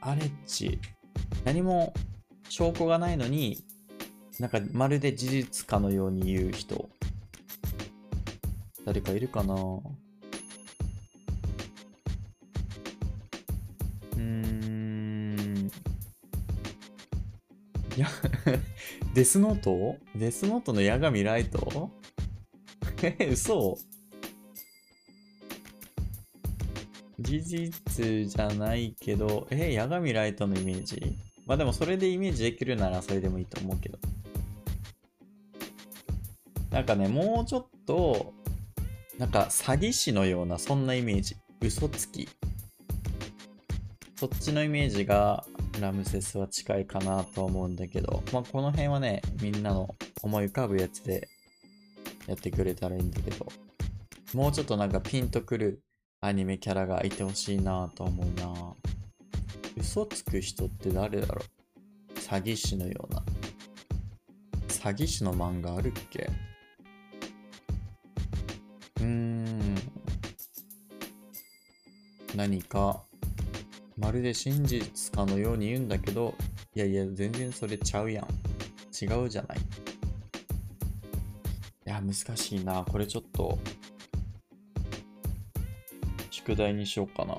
[0.02, 0.80] アレッジ。
[1.46, 1.94] 何も
[2.50, 3.64] 証拠がないのに、
[4.40, 6.90] なんかまるで事実かのように言う人。
[8.84, 9.54] 誰かいるかな？
[9.54, 15.72] うーん。
[17.96, 18.08] いや、
[19.14, 21.92] デスノートデスノートの矢神ライト
[23.04, 23.78] え、 嘘
[27.20, 31.18] 事実じゃないけど、え、矢神ライトのイメージ？
[31.46, 34.00] まあでもそれでイメージできるならそれでもいいと思うけど。
[36.70, 38.34] なんかね、もうちょっと、
[39.20, 41.36] なんか詐欺師のようなそんなイメージ。
[41.62, 42.30] 嘘つき。
[44.16, 45.46] そっちのイメージが
[45.80, 51.28] ラムセスは近いかなと思うんだけど、まあこの辺はね、みんなの思い浮かぶやつで
[52.28, 53.48] やってくれたらいいんだけど、
[54.34, 55.82] もうちょっとなんかピンとくる
[56.20, 58.76] アニメキャラがいてほしいなと思うな
[59.78, 61.42] 嘘つく人って誰だろ
[62.16, 62.20] う？
[62.20, 63.24] 詐欺師のような。
[64.68, 66.30] 詐欺師の漫画あるっけ？
[69.00, 69.76] うーん。
[72.36, 73.04] 何か、
[74.02, 76.34] まるで真実かのように言うんだけど、
[76.74, 78.26] いやいや、全然それちゃうやん。
[79.00, 79.58] 違うじゃない。
[79.60, 79.62] い
[81.86, 82.84] や、難しいな。
[82.84, 83.60] これちょっと、
[86.32, 87.38] 宿題にしようかな。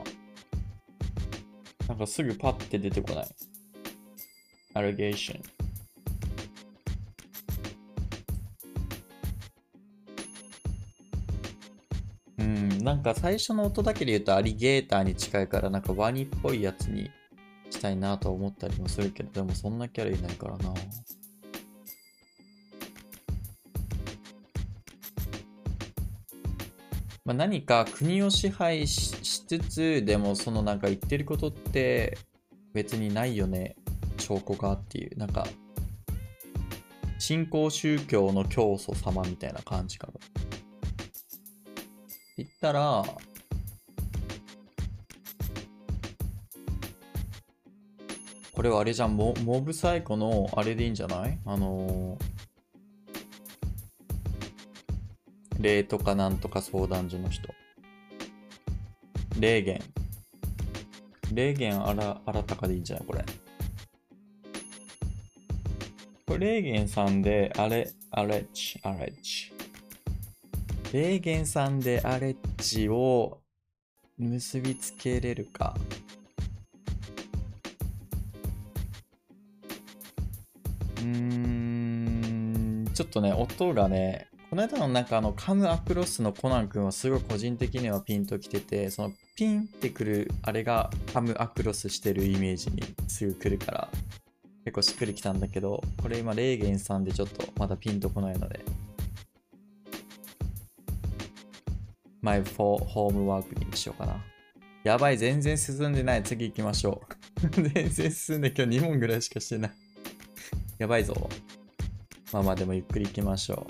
[1.89, 3.27] なんかすぐパッて出てこない。
[4.75, 5.62] アレゲーション。
[13.03, 17.11] なんか最初の音だけで言うとアリゲーターに近いからなんかワニっぽいやつに
[17.69, 20.73] したいなと思ったりもするけど、でもそんなキャラいないからな。
[27.25, 32.17] まあ、何か国を支配ししつつでもそのなんか言ってることって
[32.73, 33.75] 別にないよね
[34.19, 35.47] 証拠がっていうなんか
[37.19, 40.42] 新興宗教の教祖様みたいな感じかな
[42.37, 43.05] 言ったら
[48.53, 51.39] これはあれじゃんモモブサイコのあれでいいんじゃない？
[51.47, 52.25] あのー
[55.61, 57.49] 霊とかなんとか相談所の人。
[59.39, 59.81] 霊言。
[61.33, 63.07] 霊言あら、新たかでいいんじゃない？
[63.07, 63.25] これ。
[66.27, 69.52] これ、霊言さんで、あれ、アレッジ、アレッジ。
[70.93, 73.39] 霊言さんでアレッジを
[74.19, 75.75] 結びつけれるか。
[80.99, 93.89] うーん、ちょっとね、音がね、この間のなんかあのカムアクロスのコナン君はすごい個人的にはピンときてて、そのピンってくるあれがカムアクロスしてるイメージにすぐ来るから、
[94.67, 98.61] 結構しっくりきたんだけど、これ今レーゲンさんでちょっとまだピンとこないので、
[102.23, 104.25] マイホームワークにしようかな。
[104.85, 106.23] やばい、全然進んでない。
[106.23, 107.03] 次行きましょ
[107.43, 107.49] う。
[107.75, 109.73] 全然進んで今日2問ぐらいしかしてない。
[110.79, 111.29] やばいぞ。
[112.33, 113.67] まあまあでもゆっくり行きましょ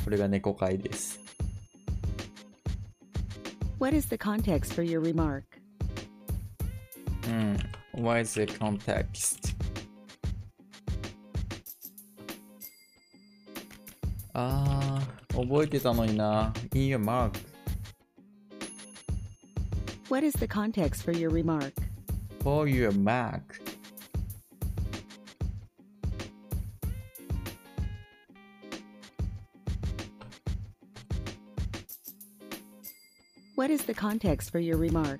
[0.00, 0.04] う。
[0.04, 1.18] これが猫会です。
[3.80, 5.42] What is the context for your remark?
[7.28, 8.02] うん。
[8.02, 9.54] What is the context?
[14.34, 16.52] あー、覚えてたのにな。
[16.74, 17.53] いいよ、マーク。
[20.14, 21.72] What is the context for your remark?
[22.38, 23.58] For your mark.
[33.56, 35.18] What is the context for your remark?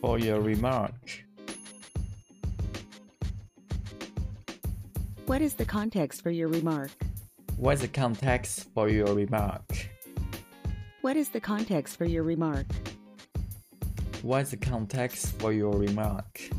[0.00, 0.94] For your remark.
[5.26, 6.92] What is the context for your remark?
[7.56, 9.64] What is the context for your remark?
[11.07, 12.65] What is the context for your remark?
[14.21, 16.49] What is the context for your remark?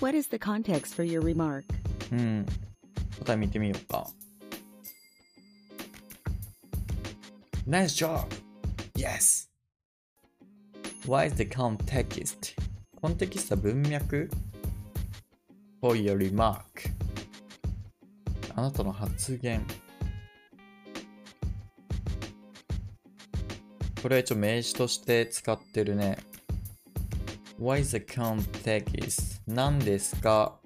[0.00, 1.64] What is the context for your remark?
[2.12, 2.46] うん。
[3.18, 4.08] 答え見てみようか。
[7.66, 8.26] Nice job!
[8.94, 9.48] Yes!
[11.06, 12.54] Why is the context?
[13.00, 14.30] コンテキストは文脈
[15.80, 16.62] for your remark
[18.56, 19.62] あなたの発言
[24.01, 26.17] これは一応名詞として使ってるね
[27.59, 29.41] Why is the context?
[29.45, 30.57] 何ですか?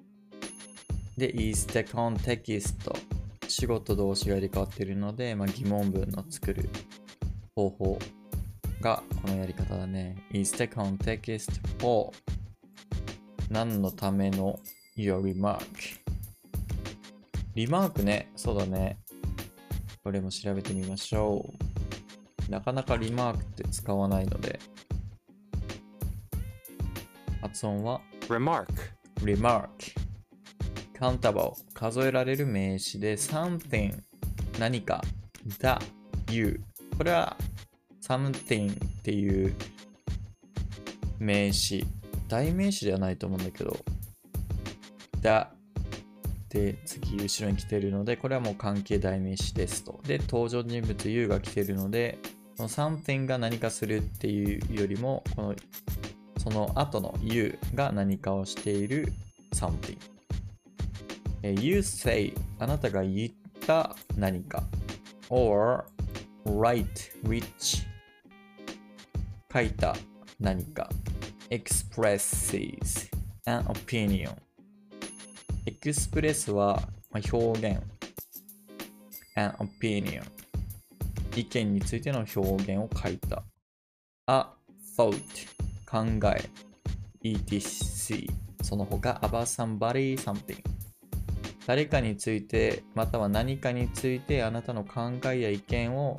[1.18, 2.74] で、is the context?
[3.48, 6.68] 仕事動詞が入れ替わってるので、まあ、疑問文の作る
[7.56, 7.98] 方法
[8.80, 10.16] がこのやり方だね。
[10.32, 12.12] is the context for?
[13.50, 14.60] 何のための?
[14.96, 15.64] Your remark
[17.56, 18.98] リマークね、そうだね。
[20.04, 21.73] これも調べてみましょう。
[22.48, 24.58] なかなかリマークって使わないので。
[27.40, 28.66] 発音は remark,
[29.20, 29.68] remark。
[30.98, 33.94] countable 数えられる名詞で something
[34.58, 35.02] 何か
[35.46, 35.68] the
[36.32, 36.60] you
[36.96, 37.36] これは
[38.00, 39.54] something っていう
[41.18, 41.84] 名詞
[42.28, 43.76] 代名詞ではないと思うんだけど
[45.20, 45.28] the
[46.48, 52.18] で次後ろに来てるのでこれはもう関係代名詞ですとで登場人物 you が来てるので
[52.56, 55.54] この something が何かするっていうよりもこの
[56.38, 59.12] その後の you が何かをしている
[59.54, 59.96] something
[61.42, 63.30] You say あなたが言っ
[63.66, 64.62] た何か
[65.28, 65.84] or
[66.44, 66.86] write
[67.24, 67.86] which
[69.52, 69.96] 書いた
[70.40, 70.88] 何か
[71.50, 73.10] expresses
[73.46, 74.34] an opinion
[75.66, 76.82] エクスプレスは
[77.32, 77.80] 表現
[79.36, 80.22] an opinion
[81.36, 83.44] 意見についての表現を書いた。
[84.26, 84.46] a
[84.96, 85.14] thought
[85.86, 86.48] 考え。
[87.22, 88.30] Etc
[88.62, 90.62] その他 about somebody something
[91.66, 96.18] 誰かについてまたは何かについてあなたの考えや意見を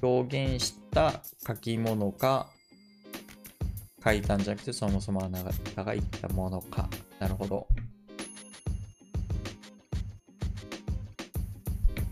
[0.00, 2.48] 表現した書き物か
[4.02, 5.42] 書いたんじゃなくてそもそもあな
[5.74, 6.88] たが言ったものか。
[7.18, 7.66] なるほど。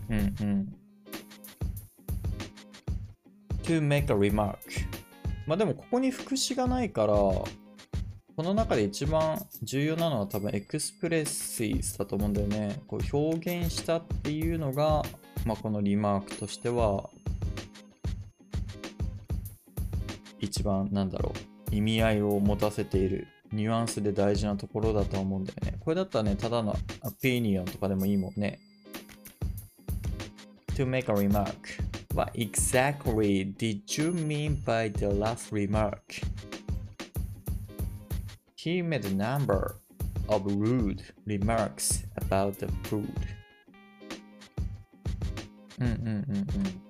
[0.09, 0.86] うんうん。
[3.67, 4.57] To make a remark
[5.45, 12.79] まあでもここに副詞がないからこの中で一番重要なのは多分エクスプレッシーだと思うんだよね。
[12.85, 15.01] こう表現したっていうのが、
[15.43, 17.09] まあ、このリマークとしては
[20.39, 21.33] 一番なんだろ
[21.71, 25.79] う意味合いを持たせているニュアンスで大事なところだと思うんだよね。
[25.79, 28.59] これだったらね、ただのアピニオンとかでもいいもんね。
[30.75, 31.86] To make a remark.
[32.17, 36.19] What exactly did you mean by the last remark?
[38.55, 39.75] He made a number
[40.27, 43.13] of rude remarks about the food.
[45.79, 46.81] うんうんうんうん。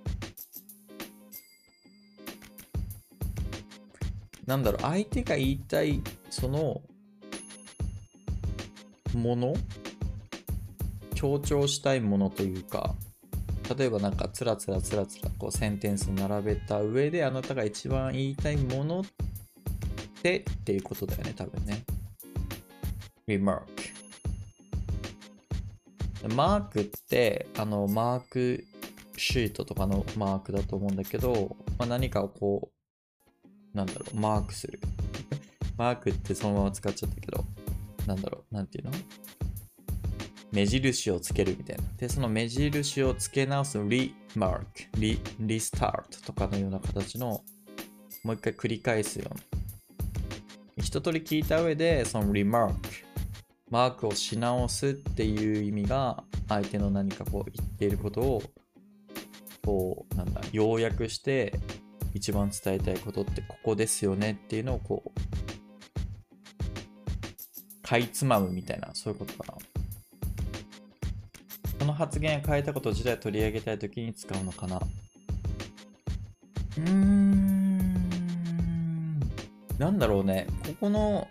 [4.45, 6.82] なんだろう、相手が言いたい、その、
[9.13, 9.53] もの
[11.15, 12.95] 強調したいものというか、
[13.76, 19.03] 例えばなんかつらつらつらつらこうセンテンス並べた上であなたが一番言いたいものっ
[20.22, 21.84] てっていうことだよね、多分ね。
[23.28, 23.61] remark。
[26.36, 28.63] マークって、あの、マーク
[29.18, 32.72] シートとかのマークだと思うんだけど、まあ、何かをこ
[33.74, 34.80] う、なんだろう、マークする。
[35.78, 37.45] マークってそのまま使っちゃったけど、
[38.07, 38.91] なんだろう、なんていうの？
[40.51, 41.83] 目印をつけるみたいな。
[41.97, 44.65] で、その目印をつけ直すリマーク、
[44.97, 47.43] リ、リスタートとかのような形の、
[48.23, 49.41] もう一回繰り返すような。
[50.77, 52.77] 一通り聞いた上で、そのリマーク、
[53.69, 58.43] マークをし直すっていう意味が、相手の何かこう言っていることを、
[59.65, 61.53] こう、なんだ、要約して、
[62.13, 65.11] 一番伝えたいことってここですよねっていうのをこう、
[67.81, 69.76] かいつまむみたいな、そういうことかな。
[71.88, 74.77] の発言を変えたこと自体取り上げたいときに使うのかな？
[74.77, 77.47] うーん。
[79.79, 80.47] なんだろうね。
[80.65, 81.27] ここの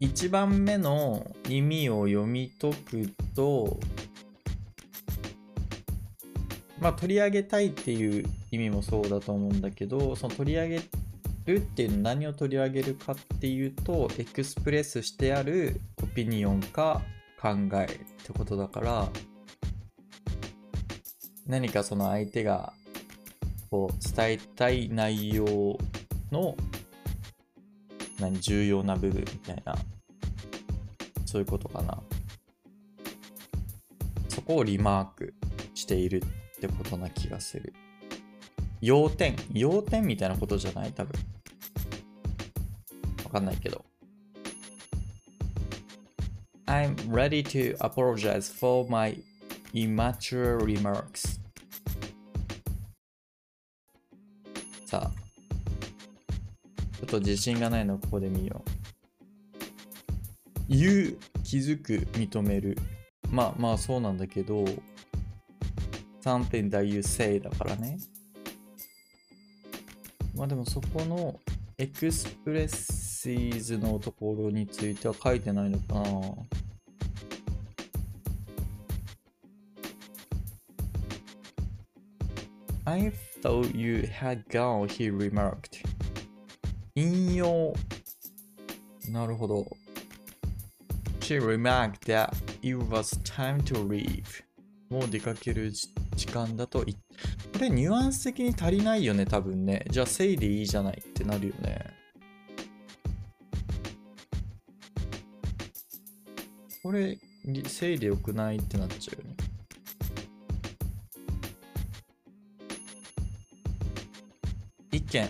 [0.00, 3.78] 1番目の意味を読み解くと、
[6.80, 10.80] まあ取り上げたいっていう意味もそうだと思うんだけど、その取り上げ
[11.46, 17.02] るっていうのは何を取り上げるかっていうと、エクスプレスしてあるオピニオンか
[17.42, 17.88] 考えっ
[18.24, 19.08] てことだから、
[21.44, 22.72] 何かその相手が
[23.68, 25.76] こう伝えたい内容
[26.30, 26.56] の
[28.20, 29.74] 何重要な部分みたいな
[31.26, 32.00] そういうことかな。
[34.28, 35.34] そこをリマーク
[35.74, 36.22] している
[36.56, 37.74] ってことな気がする。
[38.80, 40.92] 要点要点みたいなことじゃない？
[40.92, 41.12] 多分。
[43.24, 43.84] わかんないけど。
[46.72, 49.14] I'm ready to apologize for my
[49.74, 51.38] immature remarks.
[54.86, 55.10] さあ。
[56.96, 58.70] ちょっと自信がないのここで見よう。
[60.66, 62.78] 言う、気づく、認める。
[63.28, 64.64] まあまあそうなんだけど、
[66.24, 67.98] something that you say だからね。
[70.34, 71.38] まあでもそこの
[71.76, 76.02] エクスプレッシーズのところについては書いてないのかな
[82.92, 85.82] I thought you had gone, he remarked.
[86.94, 87.72] 引用。
[89.08, 89.66] なるほど。
[91.20, 94.44] She remarked that it was time to leave.
[94.90, 96.94] もう出かける時間だと言
[97.54, 99.86] これニュアンス的に足りないよね、多分ね。
[99.88, 101.86] じゃあ、say でいいじゃないってなるよね。
[106.82, 107.16] これ、
[107.66, 109.21] say でよくないってなっちゃう
[115.12, 115.28] 見、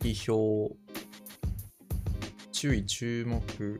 [0.00, 0.74] 批評、
[2.50, 3.78] 注意、注目。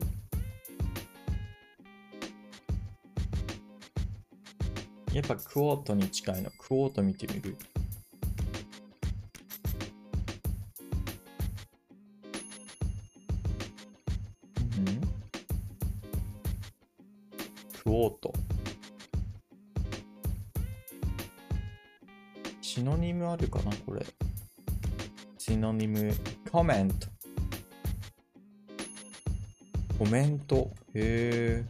[5.11, 6.51] やっぱクォートに近いの。
[6.51, 7.57] クォート見てみる。
[17.83, 18.31] クォート。
[22.61, 24.05] シノニムあるかなこれ。
[25.53, 26.11] シノニム、
[26.51, 27.07] コメント。
[29.99, 30.71] コメント。
[30.95, 31.65] へえ。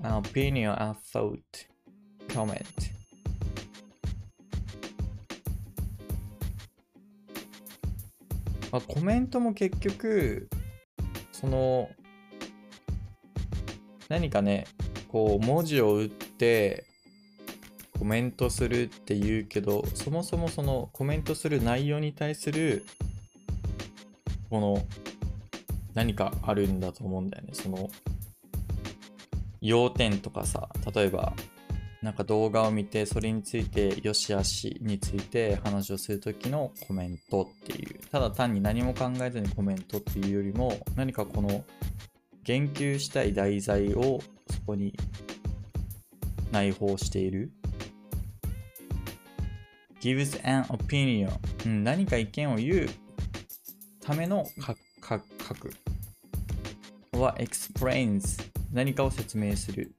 [0.00, 1.40] opinion and thought
[2.28, 2.62] comment
[8.70, 10.48] まあ、コメントも結局
[11.32, 11.90] その
[14.08, 14.68] 何かね
[15.08, 16.93] こう文字を打って
[18.04, 22.84] コメントするって言うけどそもそもそのコメントする内容に対する
[24.50, 24.86] この
[25.94, 27.54] 何かあるんだと思うんだよね。
[27.54, 27.88] その
[29.62, 31.32] 要点とかさ例えば
[32.02, 38.00] なんか動画を見てそれについて良し悪しについて話をする時のコメントっていう。
[38.12, 41.64] ただ単に何も考えずにコメントっていうよりも何かこの
[42.42, 44.94] 言及したい題材をそこに
[46.52, 47.50] 内包している。
[50.04, 51.32] Gives an opinion、
[51.64, 52.88] うん、何か意見を言う
[54.02, 54.46] ための
[55.00, 55.14] 書
[55.54, 55.72] く
[57.12, 58.38] は explains
[58.70, 59.94] 何かを説明する。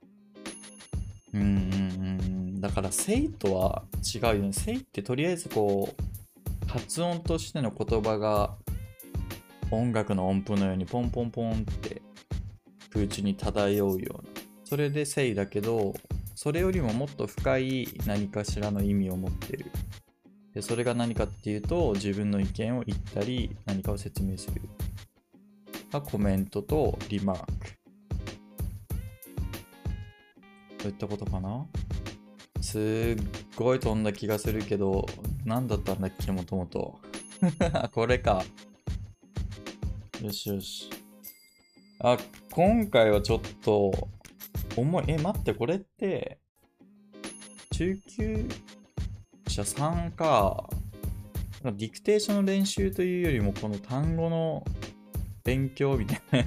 [1.34, 2.62] うんうん。
[2.62, 3.84] だから、セイとは
[4.14, 4.54] 違うよね。
[4.54, 8.56] セイってとりあえずこう、発音としての言葉が
[9.72, 12.02] 音楽の音符のようにポンポンポンって
[12.92, 14.30] 空中に漂うような。
[14.66, 15.94] それでセイだけど、
[16.36, 19.66] それよりももっと深い何かしらの意味を持ってる。
[20.56, 24.62] でそれが何かっていうと、自分の意見を言ったり、何かを説明する。
[25.92, 27.52] がコメントとリマーク。
[30.80, 31.66] そういったことかな？
[32.62, 32.82] すっ
[33.58, 35.06] ごい飛んだ気がするけど、
[35.44, 37.00] 何だったんだっけ、もともと。
[37.92, 38.46] これか。
[40.22, 40.90] よしよし。
[42.00, 42.18] あ、
[42.52, 44.08] 今回はちょっと、
[44.78, 45.06] 重い。
[45.10, 46.40] え、待って、これって、
[47.72, 48.48] 中級
[49.56, 50.70] 者3か。
[51.64, 54.66] ディクテーションの練習というよりも、この単語の
[55.44, 56.44] 勉強みたいな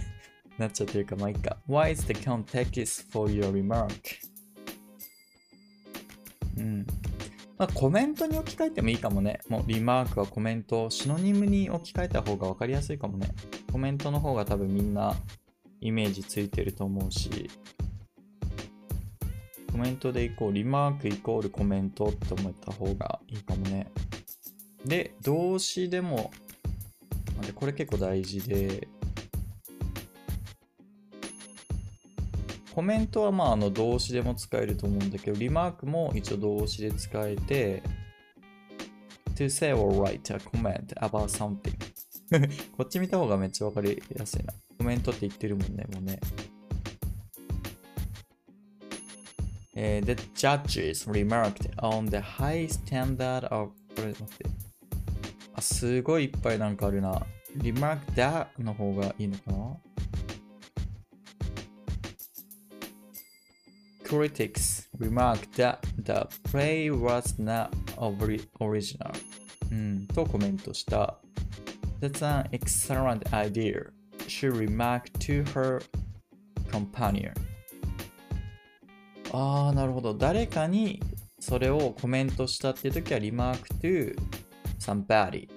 [0.66, 1.56] なっちゃってるか、まあいいか。
[1.68, 3.90] Why is the context for your remark?
[6.58, 6.86] うん。
[7.56, 9.40] まあ、コメントに置き換えてもいいかもね。
[9.48, 13.28] もうリマークはコメント、シノニムに置き換えた方が分かりやすいかもね。
[13.72, 15.16] コメントの方が多分みんな
[15.80, 17.50] イメージついてると思うし、
[19.78, 23.86] コメントでいこう、リマークイコールコメントって思った方がいいかもね。
[24.84, 26.32] で、動詞でも、
[27.54, 28.88] これ結構大事で、
[32.74, 37.84] コメントはまああの動詞でも使えると思うんだけど、リマークも一応動詞で使えて、
[39.36, 41.72] to say or write a comment about something
[42.76, 44.52] こっち見た方がめっちゃわかりやすいな。
[44.76, 46.18] コメントって言ってるもんね、もうね。
[49.77, 54.45] えー、the judges remarked on the high standard of これ待って。
[55.55, 57.25] あ、すごいいっぱいなんかあるな。
[57.57, 59.77] remark that の方がいいのかな
[64.03, 69.11] Critics remarked that the play was not ori- original、
[69.71, 71.17] うん、とコメントした。
[71.99, 73.91] That's an excellent idea.
[74.27, 75.81] She remarked to her
[76.69, 77.33] companion.
[79.32, 80.14] ああ、なるほど。
[80.14, 81.02] 誰かに
[81.40, 84.16] それをコメントしたっていう時は remark to
[84.78, 85.48] somebody。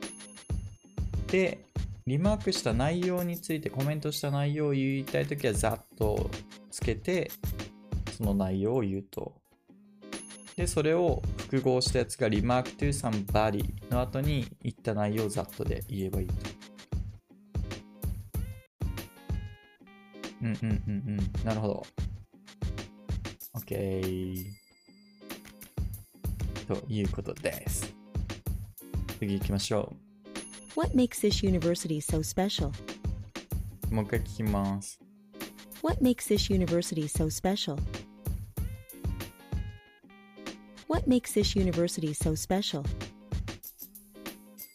[1.27, 1.65] で、
[2.05, 6.29] リマークした内容についてコメントした内容を言いたい時はざっと
[6.69, 7.31] つけて
[8.17, 9.33] その内容を言うと。
[10.55, 16.33] で、それを複合したやつが remark to somebody の後に言った内容をざっとで言えばいいと。
[20.41, 21.45] うんうんうんうん。
[21.45, 21.85] なるほど。
[23.71, 24.45] OK。
[26.67, 27.93] ということです。
[29.17, 29.93] 次行きましょ
[30.75, 32.71] What makes this university so special?
[33.89, 33.95] う。
[33.95, 34.99] もう一回聞きます。
[35.81, 37.77] What makes this university so special?
[40.87, 42.83] What makes this university so special?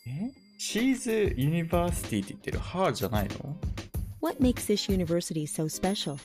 [0.07, 3.57] え ?She's University って言ってる Her じゃないの
[4.23, 6.19] What makes this university so special?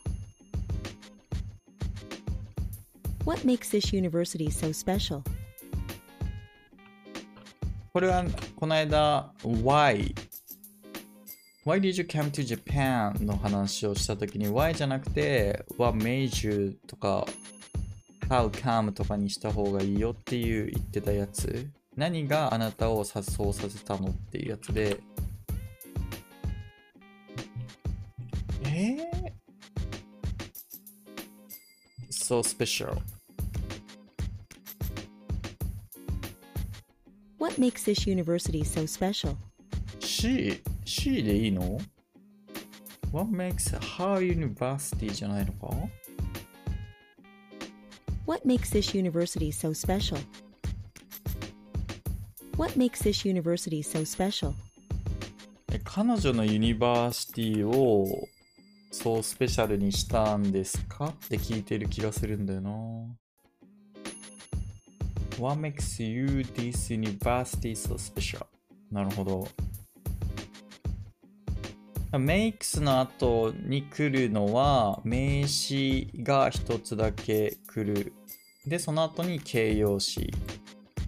[3.32, 5.21] What makes this university so special?
[7.93, 8.25] これは
[8.57, 10.13] この間 Why
[11.65, 13.23] Why did you come to Japan?
[13.23, 16.77] の話をしたときに Why じゃなくて What made you?
[16.86, 17.25] とか
[18.27, 18.91] How come?
[18.91, 24.99] とかにした方がいいよっていう言ってたやつ何があなたをさそうさせたのっていうやつで
[28.65, 29.32] えー、
[32.09, 32.97] So special
[37.40, 39.36] What makes this university so special?
[40.00, 41.78] C、C でいいの
[43.12, 45.68] ?What makes her university じゃないのか
[48.26, 50.18] What makes this university so special?
[52.57, 54.54] What makes this university so special?
[55.72, 58.07] え彼女のユニバーシティを
[58.90, 62.70] そうスペシャルにしたんですかって聞いてる気がするんだよな。
[65.41, 68.45] What makes you this university so special?
[68.91, 69.47] なるほど。
[72.11, 78.13] makes の後に来るのは名詞が一つだけ来る。
[78.67, 80.31] で、その後に形容詞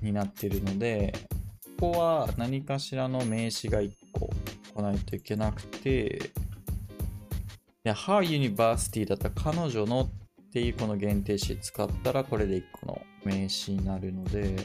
[0.01, 1.13] になってるので、
[1.77, 4.31] ここは何かしらの名詞が1個
[4.73, 6.31] 来ないといけなくて、
[7.83, 8.23] で、Her
[8.55, 10.22] University だったら彼女のっ
[10.53, 14.55] ていうこの限定詞使ったらこれで1個の名詞になるので、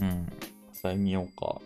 [0.00, 0.26] うん、
[0.80, 1.60] 答え見ようか。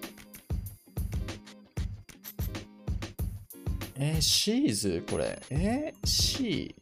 [3.95, 5.41] えー、she's これ。
[5.51, 6.75] えー、she?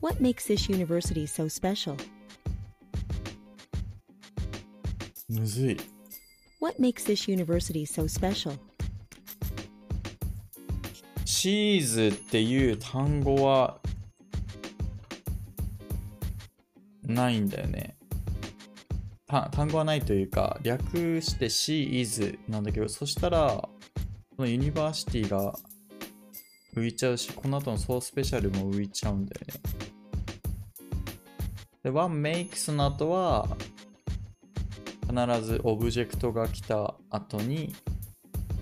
[0.00, 1.98] What makes this university so special?
[5.28, 5.76] むずい。
[6.60, 8.58] What makes this university so special?
[11.42, 13.80] She's っていう単語は
[17.02, 17.96] ないんだよね。
[19.26, 23.68] 単語はないというか、略して she is なんだけど、そしたら、
[24.36, 25.58] このユニバーシティが
[26.76, 29.54] 浮いちゃうし、この後のソースペシャルも浮いちゃうんだよね。
[31.82, 33.48] で、what makes の後は、
[35.08, 37.74] 必ずオブジェクトが来た後に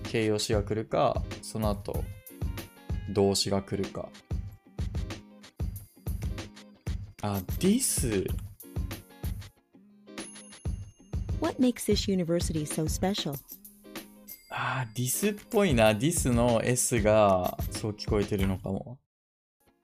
[0.03, 2.03] 形容詞が来るか、その後
[3.11, 4.09] 動詞が来るか。
[7.21, 8.27] あ、this。
[11.39, 13.35] What makes this university so special?
[14.49, 15.91] あ、this っぽいな。
[15.91, 18.99] this の s がそう聞こえてるのかも。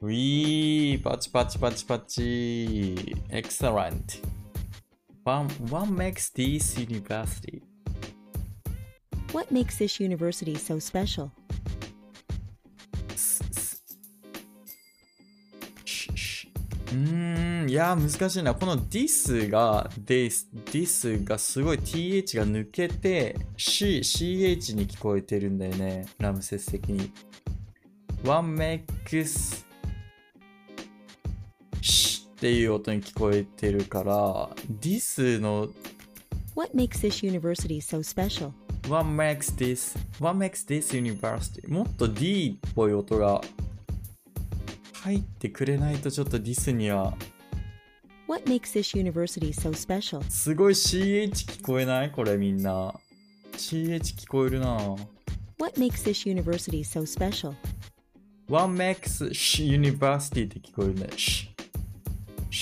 [0.01, 3.15] ウィー、パチパチパチパチ。
[3.30, 4.21] excellent.
[5.23, 7.63] One, one makes this university.
[9.34, 11.32] What makes this university so special?
[16.97, 18.55] うーん、いやー、難しいな。
[18.55, 26.07] この this が、this, this がすごい th が抜けて、c, ch に聞こえてるんだよね。
[26.17, 27.11] ラムセス的に。
[28.23, 29.65] one makes, っ
[32.39, 34.49] ていう音に聞こえてるから、
[34.81, 35.69] this の
[36.55, 38.51] What makes this university so special?
[38.89, 41.71] What makes this, what makes this university?
[41.71, 43.41] もっと D っぽい音が
[45.03, 47.15] 入ってくれないとちょっと this には
[48.27, 50.21] What makes this university so special?
[50.29, 52.93] すごい CH 聞こえないこれみんな。
[53.57, 54.75] CH 聞こえるな
[55.59, 57.53] What makes this university so special?
[58.49, 61.07] One makes sh university って聞こえるね。
[61.15, 61.47] sh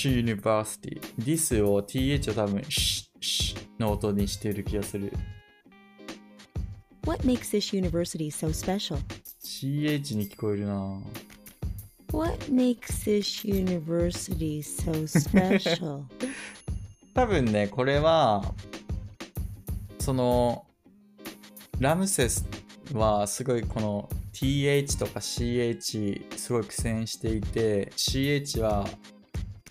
[0.04, 1.00] university。
[1.18, 5.12] this を th を多分 sh sh の音にしてる気がする。
[7.04, 8.98] What makes this university so special?
[9.42, 11.00] CH に聞こえるな
[12.12, 16.04] What makes this university so special?
[17.14, 18.54] 多分ね、これは、
[19.98, 20.66] その、
[21.78, 22.46] ラムセス
[22.92, 28.86] はすごいこの TH とか CH すごい苦戦していて、CH は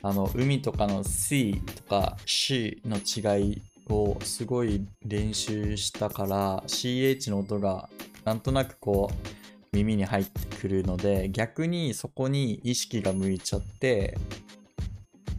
[0.07, 7.89] あの海とかの C とか C の違いをすごい練習したから CH の音が
[8.23, 9.34] なんとなくこう
[9.75, 14.17] 耳に入ってくるので逆にそこに意識が向いちゃって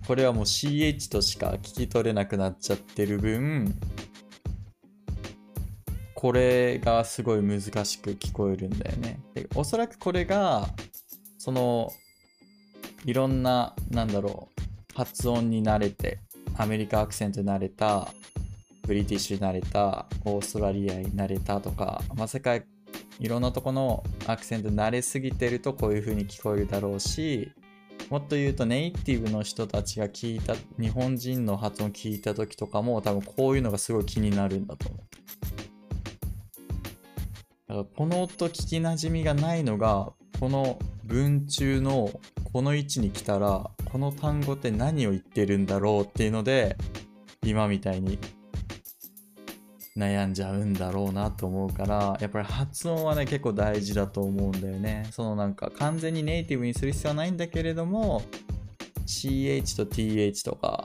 [0.07, 3.75] これはもう CH としか聞き取れなくなっちゃってる分
[6.15, 9.21] これがすごい難しく聞こえるんだよね。
[9.35, 10.67] でおそらくこれが
[11.39, 11.93] その
[13.05, 16.19] いろんななんだろう発音に慣れて
[16.57, 18.09] アメリカアクセントに慣れた
[18.87, 22.65] ブリティッシュに慣れたオーストラリアに慣れたとか、まあ、世界
[23.19, 27.51] いろんなとこのアクセント慣れすぎてるとこういう風に聞こえるだろうし
[28.11, 35.01] もっと言うとネイティブの人たちが聞いた日本人の発音聞いた時とかも多分こういうのがすごい気になるんだと思う。
[37.69, 42.11] だからこの音聞きなじみがないのがこの文中の
[42.53, 46.77] この位置に来たらこの単語って何を言ってるんだろうっていうので
[47.45, 48.19] 今みたいに
[49.97, 55.09] 悩んじゃうんだろうなと思うからやっぱり発音はね結構大事だと思うんだよね。
[55.11, 58.23] そのなんか完全にネイティブにする必要はないんだけれども
[59.07, 60.85] CH と TH とか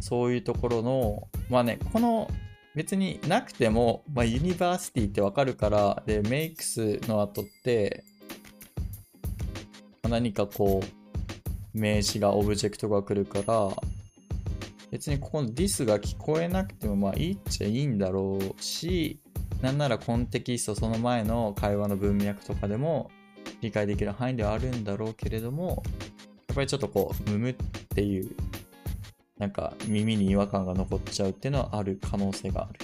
[0.00, 2.30] そういうところのまあねこの
[2.74, 8.04] 別になくても、まあ、 university ってわかるからで makes の後って
[10.08, 13.70] 何かこう名詞が object が来るから
[14.90, 19.20] 別にここの this が聞こえなくてもまあいいっちゃいいんだろうし
[19.60, 23.10] なんなら context その前の会話の文脈とかでも
[23.60, 25.82] 理解できる範囲ではあるんだろうけれども
[26.48, 27.54] やっぱりちょっとこうムムっ
[27.94, 28.30] ていう
[29.38, 32.78] なんか耳に違和感が残っちゃうっていうのはある可能性がある。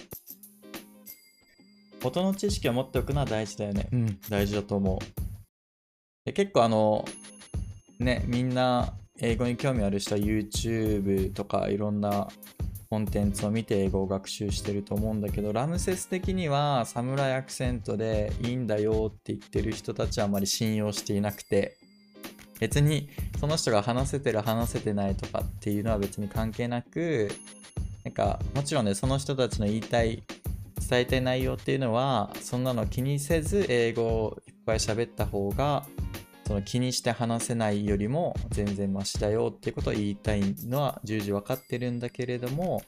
[2.05, 3.89] 音の知識を持っておくのは大事だよね。
[3.91, 4.21] うん。
[4.29, 4.99] 大事だと思う。
[6.25, 7.05] で結構あの
[7.99, 12.29] ねみんな英語に興味ある人は YouTube とかいろんな
[12.91, 21.77] コンテンツを見て英語を学習してると思うんだけどラムセス的にはサムライアクセントでいいんだよって言ってる人たちはあまり信用していなくて
[22.61, 23.09] 別に
[23.41, 27.31] その人が話せてる話せてないとかっていうのは別に関係なく
[28.05, 30.23] なんかもちろんねその人たちの言いたい
[30.89, 35.85] 伝えたい内容っていうのはそんなの気にせず英語をいっぱい喋った方が
[36.47, 42.83] その気にして話せないよりも全然マシだよっていうことを言いたいのは重々分かってるんだけれども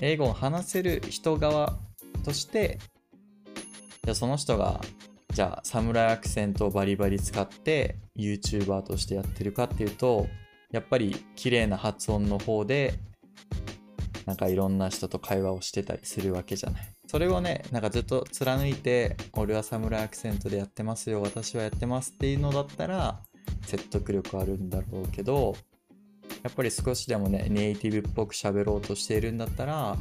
[0.00, 1.78] 英語を話せる人側
[2.24, 2.78] として
[4.04, 4.80] じゃあその人が
[5.34, 10.26] じゃあサムライアクセントをバリバリ使って YouTuber としてやってるかっていうと
[10.70, 12.94] やっぱり綺麗な発音の方で
[14.26, 16.97] なんかいろんな人と会話をしてたりするわけじゃない。
[17.08, 23.22] それをね、なんかずっと貫いて、俺はサムライアクセントでやってますよ、私はやってますっていうのだったら、
[23.62, 25.56] 説得力あるんだろうけど、
[26.42, 29.96] やっぱり少しでもね、ネイティブっぽく喋ろうとしているんだったら、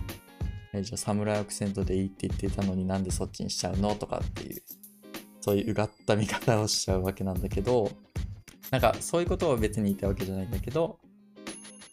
[0.73, 4.61] えじゃあサムライアクセントでいいって言ってたのになんでそっちにしちゃうのとかっていう、
[5.39, 7.89] そういううがった見方をしちゃうわけなんだけど、
[8.69, 10.99] なんかそういうことを別に言いたわけじゃないんだけど、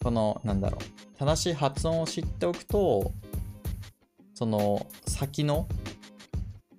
[0.03, 3.13] この、なんだろう、正しい発音を知っておくと、
[4.35, 5.69] その先の、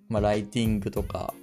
[0.09, 1.33] まあ、ライティングとか、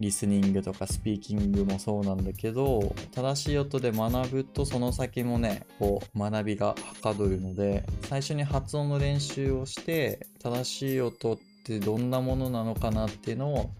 [0.00, 13.70] リスニングとかスピーキングもそうなんだけど、正しい音で学ぶとその先もね、こう学びがはかどるので、最初に発音の練習をして、正しい音ってどんなものなのかなっていうのを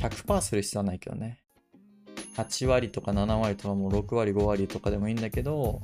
[0.00, 1.38] 100%する必要はないけどね。
[2.36, 5.80] 8割とか7割とかもう6割5割とかでもいいんだけど、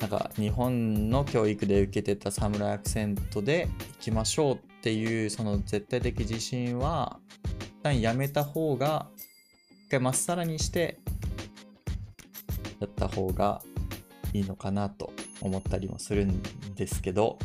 [0.00, 3.68] なんか日本の教育で受けてたサムライアクセントで
[4.00, 7.18] いきましょうっていうその絶対的自信は
[7.60, 9.08] 一旦やめた方が
[9.86, 10.98] 一回まっさらにして
[12.80, 13.60] やった方が
[14.32, 16.40] いいのかなと思ったりもするん
[16.74, 17.38] ですけど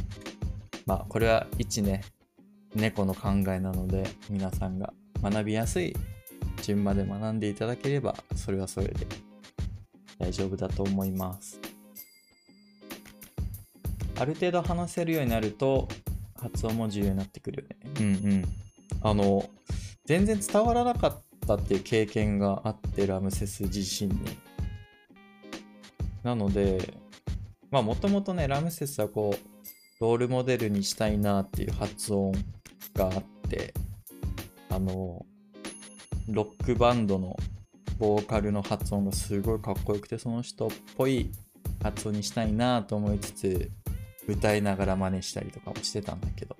[0.85, 2.05] まあこれは一ね
[2.73, 5.93] 猫の考えなので皆さんが学びやすい
[6.61, 9.07] 順まで学んでいただければそれはそれで
[10.19, 11.74] 大丈夫だと思います。
[14.17, 15.87] ある程度話せるようになると、
[16.35, 17.91] 発音も重要になってくるよね。
[17.99, 18.45] うんうん。
[19.01, 19.49] あの、
[20.05, 24.37] 全然伝わらなかったっていう経験があって、ラムセス自身に。
[26.23, 26.93] なので、
[27.71, 29.55] まあもともとね、ラムセスはこう、
[29.99, 32.31] ロールモデルにしたいなっていう発音
[32.93, 33.73] があって、
[34.69, 35.25] あの、
[36.27, 37.37] ロックバンドの
[37.97, 41.31] ボーカルの発音がすごいかっこよくて、その人っぽい
[41.81, 43.71] 発音にしたいなと思いつつ、
[44.27, 46.55] 歌いながら真似したりとかもしてたんだけど。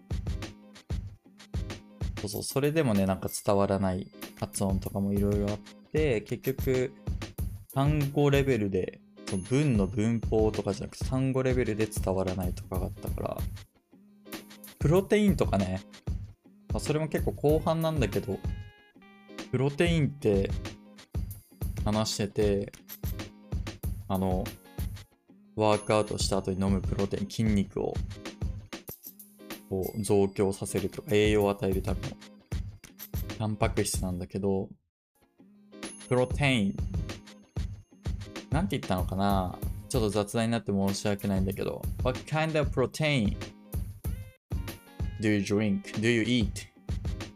[2.21, 5.57] そうそう、それでもね、なんか伝わらない発音とかもいろいろあっ
[5.91, 6.93] て、結局、
[7.73, 13.37] 単語レベルで、その文の文法とかじゃなくて単語レベルで伝わらないとかがあったから、
[14.79, 15.81] プロテインとかね、
[16.69, 18.39] まあ、それも結構後半なんだけど、
[19.51, 20.49] プロテインって
[21.83, 22.73] 話してて、
[24.07, 24.43] あの、
[25.55, 27.93] ワークアウトした後に飲むプロテイン、筋肉を
[29.69, 32.07] こう増強させるとか、栄養を与えるための
[33.37, 34.69] タンパク質なんだけど、
[36.07, 36.75] プロテイン、
[38.51, 39.57] なんて言ったのかな？
[39.89, 43.35] ちょっと雑談になって申し訳ないんだけど、What kind of protein
[45.21, 45.81] do you drink?
[45.99, 46.67] Do you eat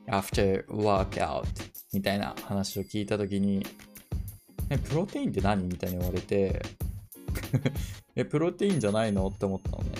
[0.08, 1.46] after workout?
[1.94, 3.66] みたいな話を聞いたときに、
[4.70, 5.68] え、プロテインって何？
[5.68, 6.62] みたいに言われて、
[8.20, 9.28] え、プロテインじゃないの？
[9.28, 9.92] って思ったのね。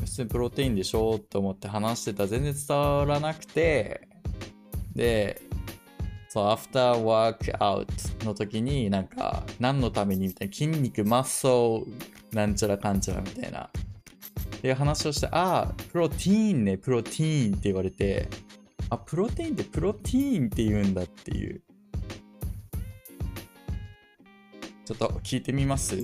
[0.00, 1.16] 普通にプロテインでしょ？
[1.16, 4.08] って思って話してたら全然伝わらなくて、
[4.94, 5.42] で、
[6.30, 7.86] そう、アフターワークアウ
[8.20, 13.64] トの時になんか、何のためにみたいな、筋肉、マッソー、なんちゃらかんちゃらみたいな。
[13.64, 13.68] っ
[14.62, 18.28] ていう話をして、ああ、プロテインね、プロテインって言われて、
[18.88, 21.62] あ、プロテインってプロテインって言うんだっていう。
[24.84, 25.96] ちょっと聞いてみます？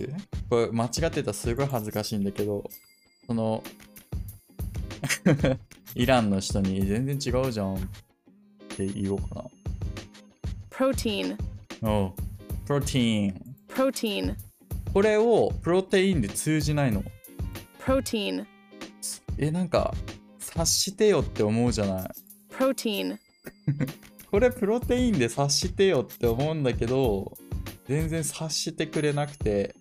[0.48, 2.68] これ間違ってたらすごい恥ずかしいんだけど、
[3.26, 3.62] その、
[5.94, 7.80] イランの人に全然違うじゃんっ
[8.76, 9.44] て言おうかな。
[10.70, 11.36] protein,
[11.82, 12.12] おう
[12.66, 13.56] プロテイン。
[13.68, 14.36] protein,
[14.92, 17.02] これをプロテインで通じないの
[17.84, 18.46] ？protein,
[19.38, 19.92] え、なんか、
[20.38, 22.10] 察してよって思うじゃない
[22.50, 23.18] ？protein,
[24.30, 27.36] これプロテインで察してよって思うんだけど、
[27.88, 29.74] 全然察してくれなくて、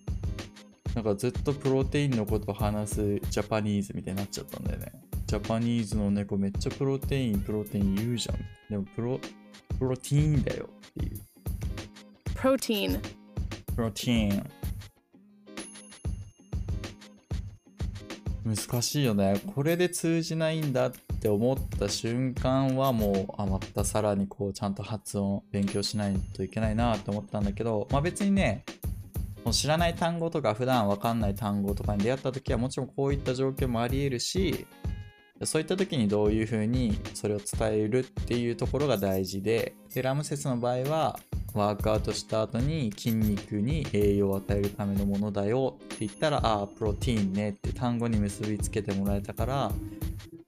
[0.95, 4.93] なんかずっとプロテインのことを話すジャパニーズみたいになっちゃったんだよね。
[5.27, 8.37] ジャパニーズの猫めっちゃプロテイン、プロテイン言うじゃん。
[8.69, 9.19] でもプロ、
[9.77, 11.21] プロテインだよっていう。
[12.33, 12.99] protein,
[13.75, 14.49] プロテイン。
[18.45, 19.41] 難しいよね。
[19.53, 28.63] これで通じないんだっって思った瞬間はもう、あ、またさらにこう、ちゃんと発音勉強しないといけないなって思ったんだけど、まあ別にね、
[29.51, 34.67] 知らない単語とか普段わかんない単語とかに出会った時はもちろんこういった状況もあり得るし、
[35.43, 41.19] そういった時にどういうふうにそれを伝えるっていうところが大事で、で、ラムセスの場合は、
[41.53, 49.71] ワークアウトした後に筋肉に栄養を与えるためのものだよって言ったら、ああ、プロテインねって単語に結びつけてもらえたから、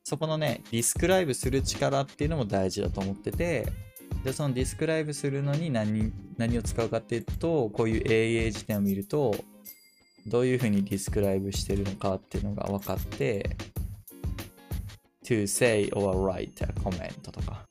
[0.03, 3.67] そこのね、ディスクライブする力っていうのも大事だと思ってて、
[4.23, 9.35] で、そのディスクライブするのに何何を使うかっていうと、こういう AA 辞典を見ると、
[10.27, 13.55] どういうふうにディスクライブしてるのかっていうのが分かって、
[15.23, 17.67] to say or write a comment とか、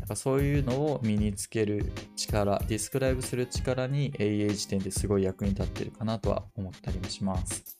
[0.00, 7.75] なんかそういうのを身につける力、ディスクライブする力に AA 辞典ですごい役に立ってるかなとは思ったりもします。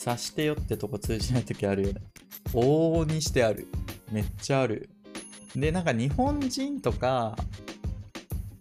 [0.00, 2.00] 察してよってとこ通じない時あるよね。
[2.54, 3.68] 往々にしてある。
[4.10, 4.88] めっちゃある。
[5.54, 7.36] で、なんか日本人とか、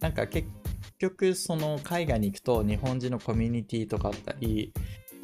[0.01, 0.49] なんか結
[0.97, 4.73] 局その海外に行くと日本人のコミュニティとかあったり、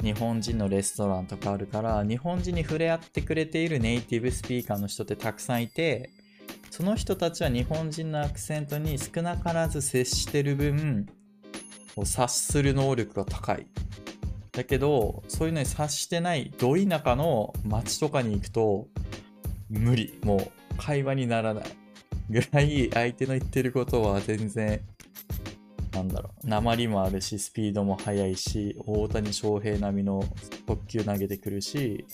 [0.02, 6.08] 日本人のレストランとかあるから、日本人に触れ合ってくれているネイティブスピーカーの人ってたくさんいて、
[6.70, 11.06] その人たちは日本人のアクセントに少なからず接してる分、
[11.94, 13.66] こう察する能力が高い。
[14.56, 18.88] だけど、そういうのに察してない、ど田舎の街とかに行くと、
[19.68, 20.18] 無理。
[20.24, 21.64] もう、会話にならない。
[22.30, 24.80] ぐらい、相手の言ってることは全然、
[25.92, 30.24] なんだろう、鉛もあるし、スピードも速いし、大谷翔平並みの
[30.66, 32.06] 特球投げてくるし、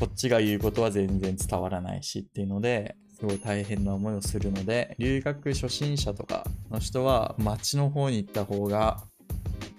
[0.00, 9.04] こっちが言うことは全然伝わらないしっていうので、すごい大変な思いをするので、留学初心者とかの人は街の方に行った方が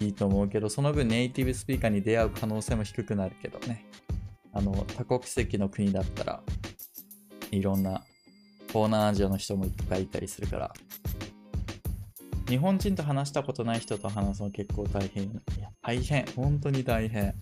[0.00, 3.84] いいと思うけど、その分ネイティブスピーカーに出会う可能性も低くなるけどね。
[4.52, 6.42] あの、多国籍の国だったら、
[7.50, 8.02] いろんな
[8.68, 10.72] 東南アジアの人もいっぱいいたりするから、
[12.48, 15.24] 日本人と話したことない人と話すの結構大変。
[15.24, 15.30] い
[15.60, 16.24] や、大変。
[16.34, 17.34] 本当に大変。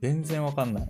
[0.00, 0.88] 全然わかんない。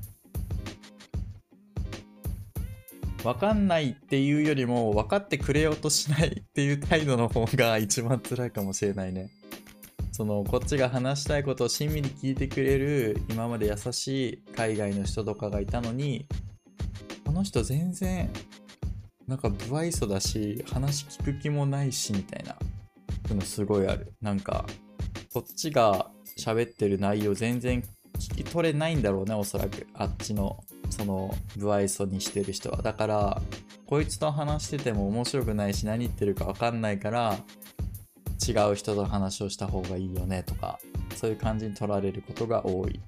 [3.24, 9.30] わかんないっていうよりも、分かってくれようとしないっていう態度の方が一番辛いかもしれないね。
[10.18, 16.26] その、こっちが話したいことを親身に聞いてくれる、今まで優しい海外の人とかがいたのに、
[17.24, 18.28] この人全然、
[19.28, 22.56] なんか不愛想だし、話聞く気もないし、みたいな。
[23.32, 24.12] のすごいある。
[24.20, 24.66] なんか、
[25.32, 27.80] こっちが喋ってる内容全然
[28.18, 29.86] 聞き取れないんだろうね、おそらく。
[29.94, 32.82] あっちの、その、不愛想にしてる人は。
[32.82, 33.42] だから、
[33.86, 37.38] こいつと話してても面白くないし、何言ってるかわかんないから、
[38.46, 40.78] 違う人と話をした方がいいよね、とか、
[41.16, 43.00] そういう感じに取られることが多い。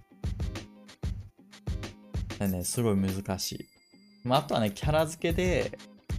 [2.39, 3.67] でね、すごい難しい。
[4.25, 5.79] まあ、あとはね、キャラ付けで、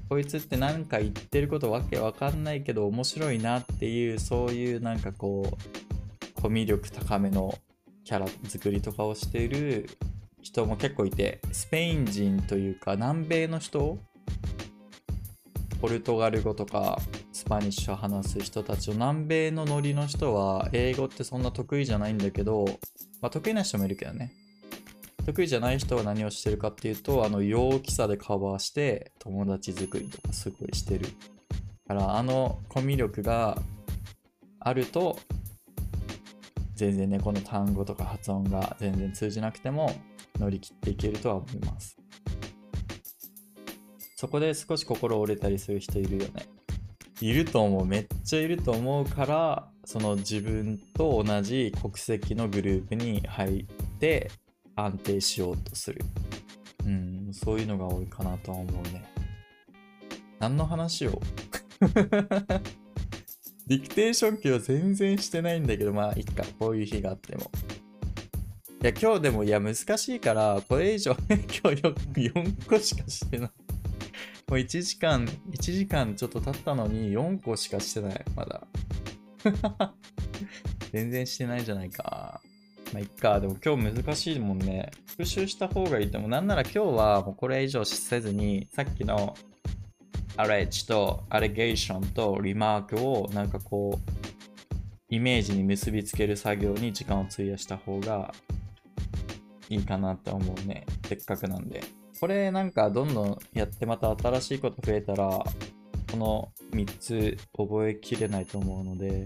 [0.09, 7.57] こいつってなんか言ってることわけわかんないけど面白いなっていう、そういうなんかこう、コミュ力高めの
[8.03, 9.89] キャラ作りとかをしている
[10.41, 13.99] 人も結構いて、スペイン人というか南米の人
[15.81, 16.99] ポルトガル語とか
[17.33, 22.65] スパニッシュを話す人たちを南米のノリの人は英語ってそんな得意じゃないんだけど、
[23.19, 24.31] まあ、得意な人もいるけどね。
[25.25, 31.07] 得意じゃない人は何をしてるかっていうとあの陽気さでカバーして友達作りとかすごいしてる
[31.87, 33.57] からあのコミュ力が
[34.59, 35.19] あると
[36.75, 39.93] 全然ねこの単語とか発音が全然通じなくても
[40.39, 42.00] 乗り切っていけるとは思います。
[44.21, 46.45] そこで少し心折れたりする人いるよね。
[47.21, 53.65] いると思うめっちゃいると思うからその自分と同じ国籍のグループに入っ
[53.99, 54.29] て
[54.75, 56.05] 安定しようとする。
[56.85, 59.03] うんそういうのが多いかなとは思うね。
[60.37, 61.19] 何の話を？
[63.65, 66.43] ディクテーション機は全然してないんだけどまあいっか。
[66.59, 67.49] こういう日があっても。
[68.83, 73.60] いや今日でもいや難しいからこれ以上今日よ4個しかしてない。
[74.51, 78.67] もう1時間、1時間ちょっと経ったのに4個しかしてない、まだ。
[80.91, 82.41] 全然してないじゃないか。
[82.91, 83.39] まあ、いっか。
[83.39, 84.91] でも今日難しいもんね。
[85.05, 86.29] 復習した方がいいと思う。
[86.29, 89.37] なんなら今日はもうこれ以上せずに、さっきの
[90.35, 94.11] アレッジとアレゲーションとリマークをなんかこう、
[95.07, 98.33] イメージに結びつける作業に時間を費やした方が
[99.69, 100.85] いいかなって思うね。
[101.07, 102.00] せっかくなんで。
[102.21, 105.43] これなんかどんどんやってまた新しいこと増えたら、
[106.11, 109.23] この3つ覚えきれないと思うので、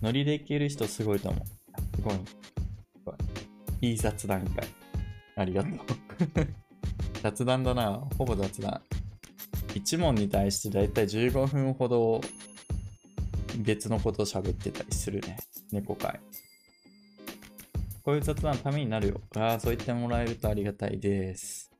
[0.00, 1.96] ノリでいける人すごいと思う。
[1.96, 2.02] す
[3.04, 3.14] ごい。
[3.82, 4.66] いいい雑談会。
[5.36, 5.72] ありがとう。
[7.22, 8.08] 雑談だな。
[8.16, 8.80] ほぼ雑談。
[9.74, 12.22] 1問に対してだいたい15分ほど
[13.58, 15.36] 別のことを喋ってたりするね。
[15.70, 16.18] 猫会。
[18.04, 19.20] こういう雑談のためになるよ。
[19.34, 21.70] ああ、そう言ってもらえるとありがたいです。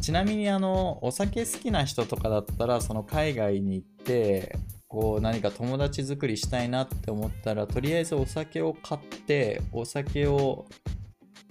[0.00, 4.56] ちなみに、あの、お酒好きな人とかだったら、その海外に行って、
[4.88, 10.66] こう何か友達作りしたいなって思ったら、とりあえずお酒を買って、お酒を、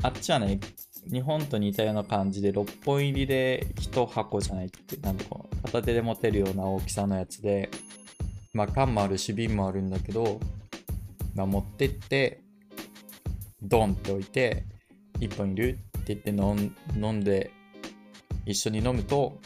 [0.02, 0.60] あっちはね、
[1.12, 7.70] 日本と似たような感じで6本入りで1箱じゃないって、なんでこの片手で持てるような大きさのやつで、
[8.52, 10.40] まあ缶もあるし瓶もあるんだけど、
[11.36, 12.42] まあ、持ってって、
[13.62, 14.66] ドンって置いて、
[15.20, 17.51] 1本いるって言って飲ん飲んで、
[18.45, 19.39] 一緒に飲むと、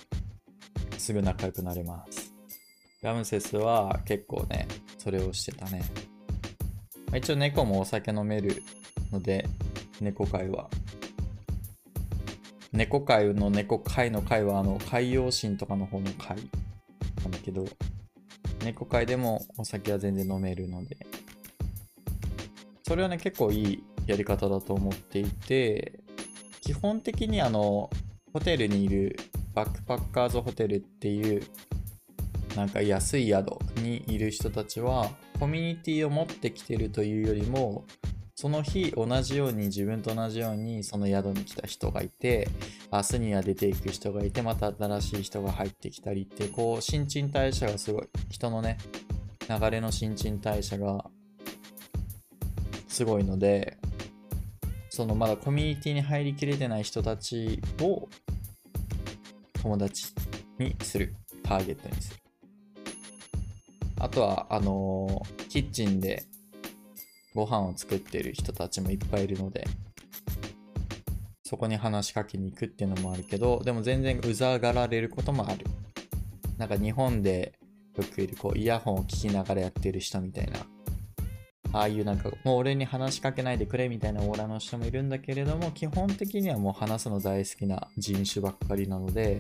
[0.98, 2.34] すぐ仲良くなれます。
[3.02, 5.84] ラムセスは結構ね、それをしてたね。
[7.08, 8.64] まあ一応猫もお酒飲める
[9.12, 9.48] ので、
[10.00, 10.70] 猫会は。
[12.72, 16.38] 猫会の猫会の会は、あの、海洋神とかの方の会
[17.22, 17.66] なんだけど、
[18.64, 20.98] 猫会でもお酒は全然飲めるので、
[22.84, 26.00] それはね、結構いいやり方だと思っていて、
[26.62, 27.90] 基本的にあの、
[28.34, 29.18] ホテルにいる
[29.54, 31.44] バックパッカーズホテルっていう、
[32.56, 37.86] なんか安い宿にいる人たちは、コミュニティを持ってきてるというよりも、
[38.36, 42.50] その日同じように自分と同じようにその宿に来た人がいて、
[42.92, 48.78] 明日には出ていく人がいて、また新しい人が入ってきたりって、こう、新陳代謝がすごい、人のね、
[49.48, 51.06] 流れの新陳代謝が
[52.90, 53.78] すごいので、
[54.96, 58.08] そのまだコミュニティに入りきれてない人たちを
[59.62, 60.06] 友達
[60.58, 61.14] にする。
[61.44, 62.18] ターゲットにする。
[64.00, 66.24] あとは、あのーキッチンで
[67.34, 69.68] ご飯を作ってる人たちもいっぱいいるので、
[71.44, 75.66] そこに話しかけに行くっていうのもあるけど、でも全然うざがられることもある。
[76.58, 77.52] なんか日本で
[77.98, 80.60] よくいるこうイヤホンを聞きながらやってる人みたいな。
[81.76, 89.38] ああいうなんかもう俺に話しかけないでくれみたいなオーラの人もいるんだけれども基本的にはもう話すの大好きな人種ばっかりなので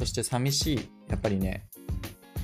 [0.00, 0.90] そして寂しい。
[1.08, 1.68] やっぱりね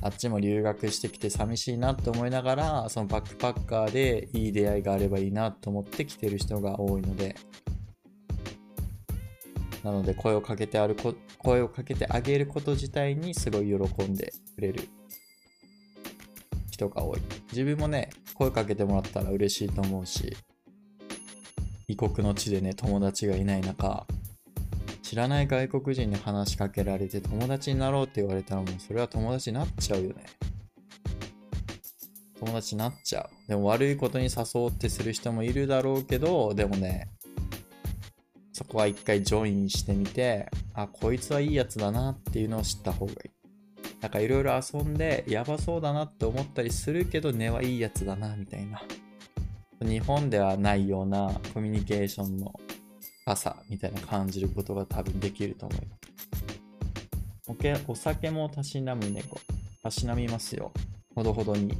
[0.01, 7.35] あっちも留学してきて寂しいなって思いながらそのバックパッカーでいい出会いがあればいいなと思って来てる人が多いので。
[9.83, 10.95] なので声をかけてある
[11.39, 14.87] 声をかけてあげること自体にすごい喜んでくれる。
[16.87, 17.21] 人が多い。
[17.51, 20.35] 自分もね声かけてもらったら嬉しいと思うし
[21.87, 24.05] 異国の地でね友達がいない中
[25.01, 30.25] 知らない外国人に話しかけられて友達になろうって言われたらもうそれは友達になっちゃうよね。
[32.39, 33.47] 友達になっちゃう。
[33.47, 37.09] でも悪いことに誘おうってする人もいるだろうけどでもね
[38.51, 43.42] そこは一回ジョインしてみてあこいつはいいやつだなっていうのを知った方がいい。
[44.03, 48.83] なんかいろいろ遊んでやばそうだなって思ったりするけど根はいいやつだなみたいな。
[49.81, 52.53] 日本ではないようなコミュニケーションの
[53.25, 56.03] 朝みたいな感じることが多分できると思います
[57.47, 59.39] おけお酒もたしなむ猫。
[59.81, 60.73] たしなみますよ。
[61.15, 61.77] ほどほどに。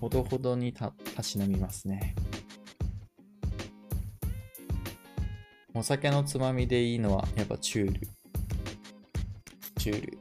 [0.00, 2.14] ほどほどにたたしなみますね。
[5.74, 8.00] お酒のつまみでいいのはやっぱチュール。
[9.78, 10.11] チュール。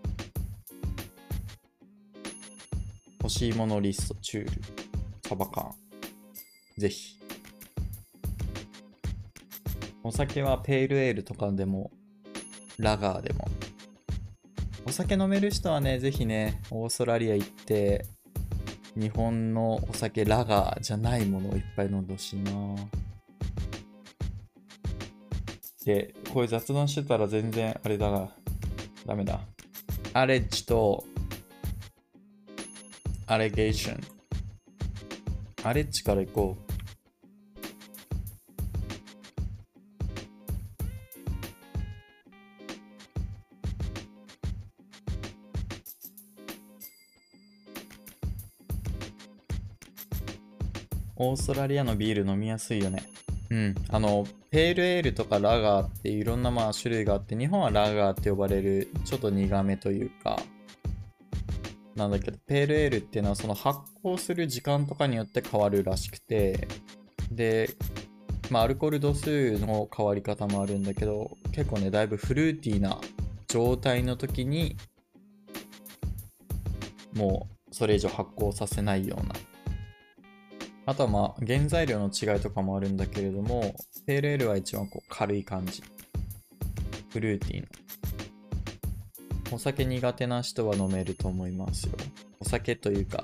[3.31, 4.61] しいものリスト、チュール、
[5.25, 5.71] サバ缶。
[6.77, 7.17] ぜひ。
[10.03, 11.91] お酒はペールエールとかでも、
[12.77, 13.47] ラガーでも。
[14.85, 18.05] お酒飲める人はね、ぜひね、オーストラリア行って、
[18.97, 22.51] 日本のお酒ラガーじゃないものをいっぱい飲んでほしいな
[25.85, 28.29] で、こういう雑談してたら全然あれだな。
[29.05, 29.39] ダメだ。
[30.13, 31.05] アレッジと
[33.31, 34.01] アレゲーション。
[35.63, 36.71] アレッジから行こう。
[51.15, 53.05] オーストラリアのビール飲みやすいよね。
[53.49, 53.75] うん。
[53.87, 60.37] あの、ペールエールとかラガーっていろんなまあ種類があって、日本はラガーって呼ばれるちょっと苦めというか、
[62.01, 66.67] なんだけど、ペールエールっていうのはその発酵する時間とかによって変わるらしくて、
[67.31, 67.69] で、
[68.49, 72.99] まあアルコール度数の変わり方もあるんだけど、結構ね、だいぶフルーティーな
[73.47, 74.75] 状態の時に、
[77.13, 79.35] もうそれ以上発酵させないような。
[80.87, 83.75] あとはまあ原材料の違いとかもあるんだけれども、
[84.07, 85.83] ペールエールは一番こう軽い感じ。
[87.11, 87.67] フルーティーな。
[89.51, 91.93] お酒苦手な人は飲めると思いますよ。
[92.39, 93.23] お酒というか、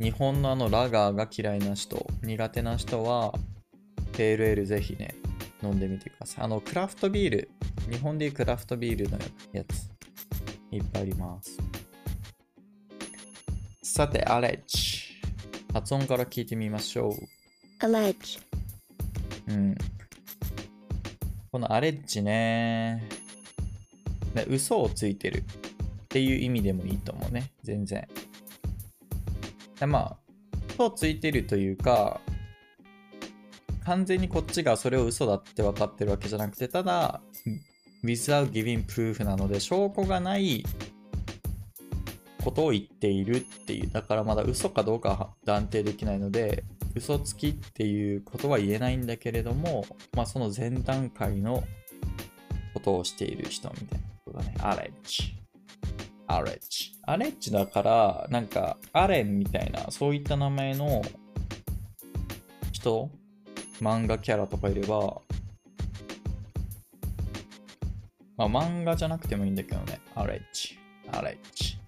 [0.00, 3.34] 日本のあのラガーが嫌いな人、苦手な人は、
[4.12, 5.14] ペールエールぜひね、
[5.62, 6.44] 飲んでみてください。
[6.44, 7.50] あの、クラフトビール、
[7.90, 9.18] 日本でいうクラフトビールの
[9.52, 9.90] やつ、
[10.70, 11.58] いっぱいあります。
[13.82, 15.04] さて、アレッジ。
[15.72, 17.84] 発音から聞いてみましょう。
[17.84, 18.40] allege,
[19.48, 19.74] うん。
[21.50, 23.23] このアレッジね。
[24.34, 25.44] ね嘘をついてるっ
[26.08, 27.50] ていう意味でもいいと思うね。
[27.62, 28.06] 全然。
[29.80, 30.16] でまあ、
[30.70, 32.20] 嘘をついてるというか、
[33.84, 37.20] 完全にこっちがそれを嘘だって分かってるわけじゃなくて、ただ、
[38.04, 40.64] without giving proof なので、証拠がない
[42.44, 43.90] ことを言っているっていう。
[43.90, 49.84] だからまだ嘘かどうかは断定できないので、嘘つきっていうことは言えないんだけれども、
[50.14, 51.64] まあその前段階の
[52.72, 54.54] ことをしている人みたいなだね。
[54.60, 55.34] アレッジ。
[56.26, 56.92] アレッジ。
[57.06, 61.02] アレッジだから、なんか、アレンみたいな、そういった名前の
[62.72, 63.10] 人、
[63.80, 65.20] 漫画キャラとかいれば、
[68.36, 70.00] まあ漫画じゃなくてもいいんだけどね。
[70.14, 70.78] アレッジ。
[71.12, 71.78] アレッジ。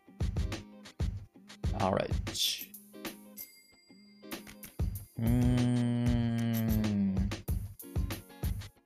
[1.78, 2.70] アレッジ。
[5.18, 5.56] うーん。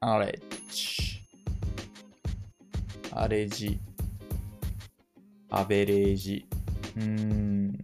[0.01, 0.50] アレッジ。
[3.21, 3.79] アレジ。
[5.51, 6.47] アベレージ。
[6.97, 7.79] うーん。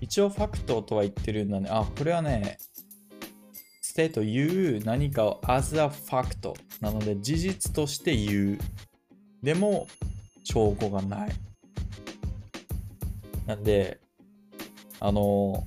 [0.00, 1.68] 一応 fact とは言ってるんだね。
[1.70, 2.56] あ、これはね、
[3.82, 8.58] state 言う何かを as a fact なので事実として言う。
[9.42, 9.86] でも、
[10.42, 11.32] 証拠がない。
[13.44, 14.00] なんで、
[15.00, 15.66] あの、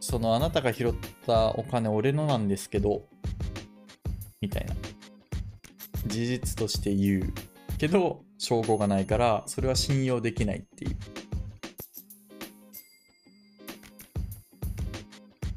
[0.00, 0.94] そのあなたが拾っ
[1.26, 3.02] たお金俺のなんですけど、
[6.14, 7.32] 事実として言う
[7.76, 10.96] けど証拠がないからそれは信用できないっていう。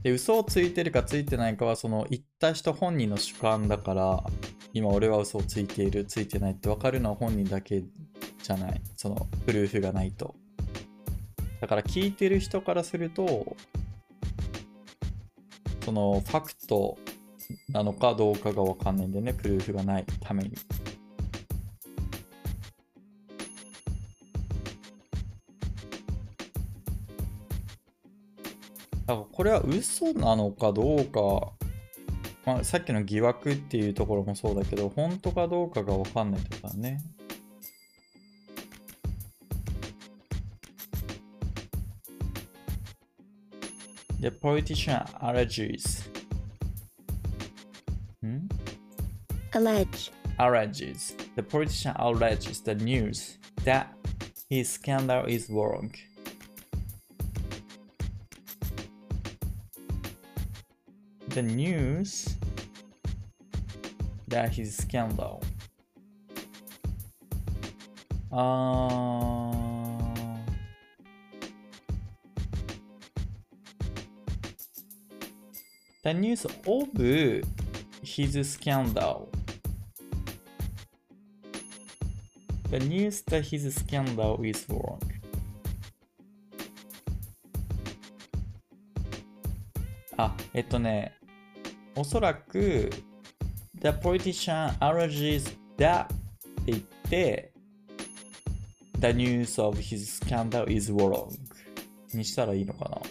[0.04, 4.24] で嘘をついてるかついてないかはその言った人本人の主観だから
[4.74, 7.84] 今俺は嘘をついているついてないって分かるのは本人だけ
[8.42, 8.82] じゃない。
[8.96, 10.36] そのプルーフがないと。
[11.62, 13.56] だから聞いてる人からすると
[15.84, 16.98] そのファクト
[17.70, 20.52] なのかどうかが分かんないんだよねプルーフがないために。
[29.08, 31.54] だからこれは嘘なのかどうか、
[32.46, 37.02] まあ、さっきの疑惑っていうところもそうだけど本当かどうかが分かんないとかね。
[44.20, 46.17] The politician allergies
[49.58, 51.16] allege, Alleges.
[51.36, 53.92] The politician alleges the news that
[54.50, 55.92] his scandal is wrong.
[61.30, 62.36] The news
[64.28, 65.44] that his scandal.
[68.32, 69.52] Uh,
[76.04, 76.56] the news of
[78.04, 79.32] his scandal.
[82.78, 85.00] The news that his scandal is wrong.
[90.16, 91.16] あ、えっとね、
[91.96, 92.92] おそらく、
[93.82, 96.16] The politician alleges that って
[96.68, 96.80] 言っ
[97.10, 97.52] て、
[99.00, 101.30] The news of his scandal is wrong
[102.14, 103.02] にしたらいいのかな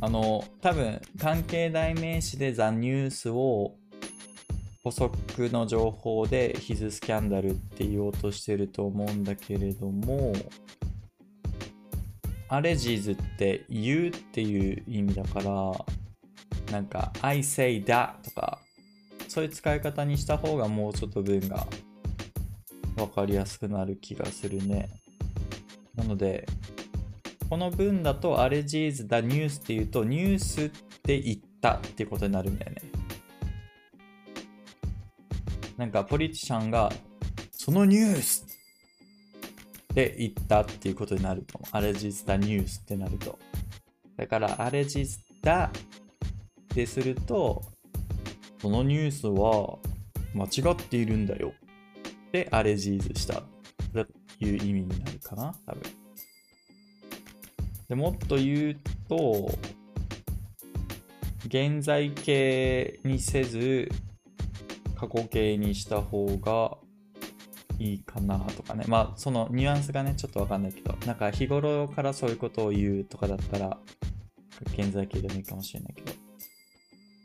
[0.00, 3.79] あの、多分、関係代名詞で The News を
[4.82, 10.32] 補足の情報で His Scandal って言おうとしてると思うんだけれども、
[12.48, 18.60] アレジーズって言うっていう意味だから、なんか I say that とか、
[19.28, 21.66] そういう使い方にした方がもうちょっと文が
[22.96, 24.88] わかりやすくなる気がするね。
[25.94, 26.46] なので、
[27.50, 30.70] この文だと、アレジーズ・ダ・ニュースっていうと、ニュースっ
[31.02, 32.82] て言ったっていうことになるんだよね。
[35.80, 36.92] なんか、ポリティシャンが、
[37.52, 38.44] そのニュース
[39.92, 41.74] って言ったっていうことになると思う。
[41.74, 43.38] アレジーズ・ダ・ニュースってなると。
[44.18, 45.70] だから、アレジーズ・ダっ
[46.68, 47.62] てすると、
[48.60, 49.78] そのニュースは
[50.34, 51.54] 間違っているんだよ。
[52.30, 53.42] で、アレジーズした。
[53.94, 54.00] と
[54.38, 55.54] いう意味になるかな？
[55.64, 55.82] 多分。
[57.88, 58.76] でもっと言う
[59.08, 59.58] と、
[61.46, 63.88] 現在形にせず、
[65.00, 66.76] 過去形にした方が
[67.78, 68.84] いいかなとかね。
[68.86, 73.78] まあ、そのニュアンスがね、ちょっとわかんないけど、なんか日頃からそういうことを言うとかだったら、
[74.76, 76.12] 現在形でもいいかもしれないけど。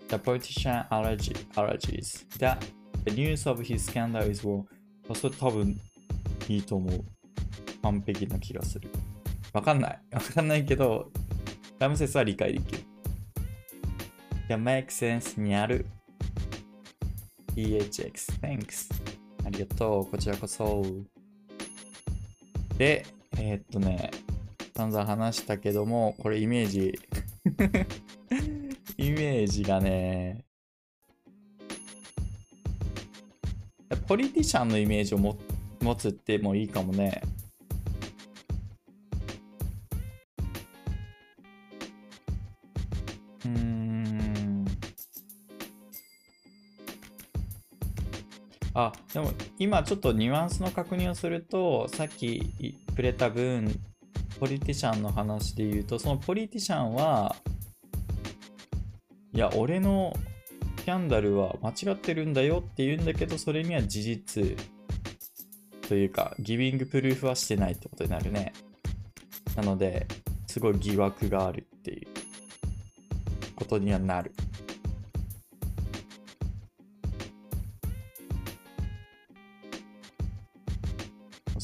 [0.07, 2.59] The politician allergy, allergies that
[3.03, 4.63] the news of his scandal is wrong.
[5.13, 5.77] それ多分
[6.47, 7.03] いいと思う。
[7.81, 8.89] 完璧な気がする。
[9.51, 9.99] わかんない。
[10.13, 11.11] わかんないけど、
[11.77, 12.79] ラムセスは理解できる。
[12.79, 12.83] い
[14.47, 15.85] や、make sense にある。
[17.55, 18.89] THX thanks.
[19.45, 20.05] ありがとう。
[20.05, 20.83] こちらこそ。
[22.77, 23.05] で、
[23.37, 24.11] えーっとね、
[24.75, 26.99] 散々話したけども、これイメージ、
[28.97, 30.43] イメージがね、
[34.07, 37.21] ポリティシャンのイメージを持つってもいいかもね。
[48.75, 53.73] あ、でも今ちょっとニュアンスの確認をすると、さっき触れた分、
[54.37, 57.35] ポリティシャンの話で言うと、そのポリティシャンは、
[59.33, 60.13] いや、俺の
[60.83, 64.57] キャンダルは間違ってるんだよって言うんだけど、それには事実
[65.87, 68.51] というか、ギビングプルーフはしてないってことになるね。
[69.55, 70.05] なので、
[70.47, 72.07] すごい疑惑があるっていう
[73.55, 74.33] ことにはなる。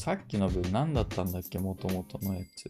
[0.02, 1.60] さっきの分何だったんだっけ？
[1.60, 2.68] もともとのやつ。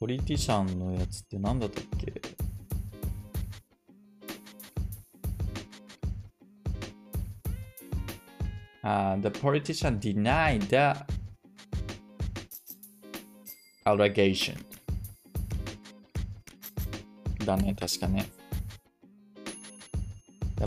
[0.00, 2.22] ポリティシャンのやつって何だったっけ？
[8.80, 10.98] あー the politician denied the
[13.84, 14.56] allegation
[17.44, 18.24] だね、確かね。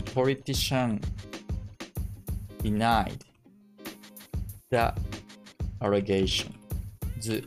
[0.08, 1.00] The politician
[2.62, 3.24] denied
[4.70, 4.94] the
[5.80, 6.52] allegation.
[7.20, 7.44] 図。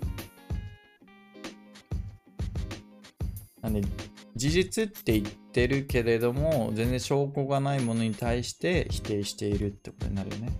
[3.61, 3.81] なんで、
[4.35, 10.51] 事実って言ってるけれども、全然証拠がないものに対して否定しているってことになるよね。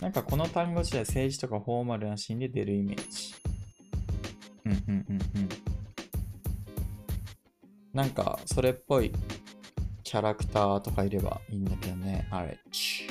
[0.00, 3.34] なんかこの単語自体政治とかフォーマルなシーンで出るイメージ。
[4.64, 5.18] うんうんうん。
[8.00, 9.12] なんかそれっぽい
[10.02, 12.26] キャラクターとかいればいいんだけどね。
[12.30, 13.06] アレッジ。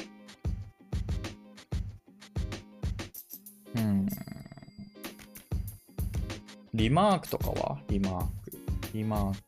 [3.75, 4.07] うん。
[6.73, 7.77] リマークとかは？
[7.87, 8.57] リマーク。
[8.95, 9.39] リマーク。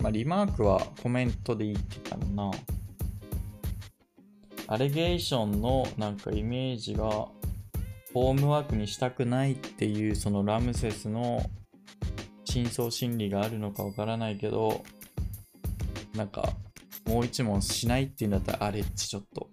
[0.00, 2.58] まあ、リマークはコメントでいいって言ったのな。
[4.66, 7.28] アレゲーションのなんかイメージが
[8.14, 11.44] ホームワークにしたくないっていうそのラムセスの
[12.52, 14.84] 深層心理があるのかわからないけど
[16.14, 16.52] なんか
[17.06, 19.48] もう一問しないっていうんだったらアレッジちょっと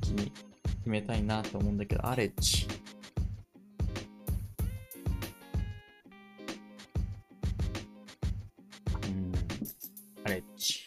[0.00, 0.32] 気に
[0.64, 2.66] 決めたいなと思うんだけどアレッジ
[9.04, 9.32] うん
[10.24, 10.78] アレッジ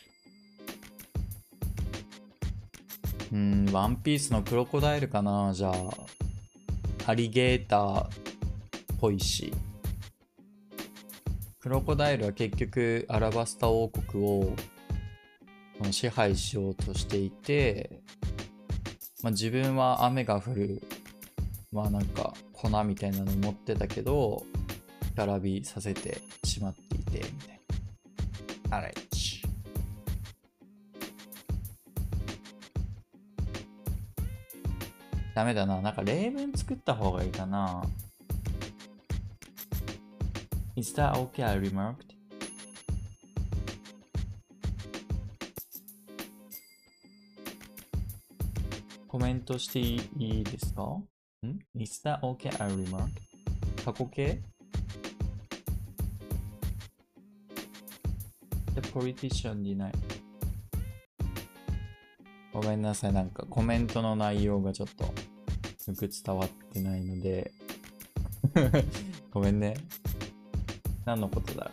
[3.31, 5.73] うんワンピースのクロコダイルかなじゃあ。
[7.05, 8.09] アリゲーターっ
[8.99, 9.53] ぽいし。
[11.71, 14.53] ロコダイルは結局アラバスタ王国を
[15.89, 18.01] 支配しようとしていて、
[19.23, 20.81] まあ、自分は雨が降る
[21.71, 24.43] まあなんか粉みたいなの持ってたけど
[25.15, 27.61] 並びさせてしまっていてみたい
[28.69, 28.77] な。
[28.77, 29.41] あらいち。
[35.33, 35.79] ダメだな。
[35.79, 37.81] なんか例文作った方がいいかな。
[40.75, 41.43] Is that okay?
[41.43, 42.15] I remarked.
[49.07, 51.03] コメントしていいですかん
[51.75, 52.63] ?Is that okay?
[52.63, 53.09] I remarked.
[53.83, 54.41] 過去形
[58.73, 59.91] ?The politician denied.
[62.53, 63.13] ごめんなさい。
[63.13, 65.11] なんかコメントの内容がちょっとよ
[65.97, 67.51] く伝わってないので
[69.31, 69.73] ごめんね。
[71.11, 71.71] 何のことだろ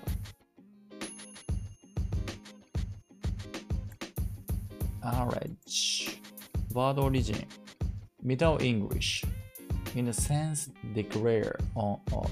[5.01, 5.52] う ?Alright.
[6.74, 7.47] Word origin.
[8.20, 9.24] Middle English.
[9.94, 12.28] In a sense, declare on off.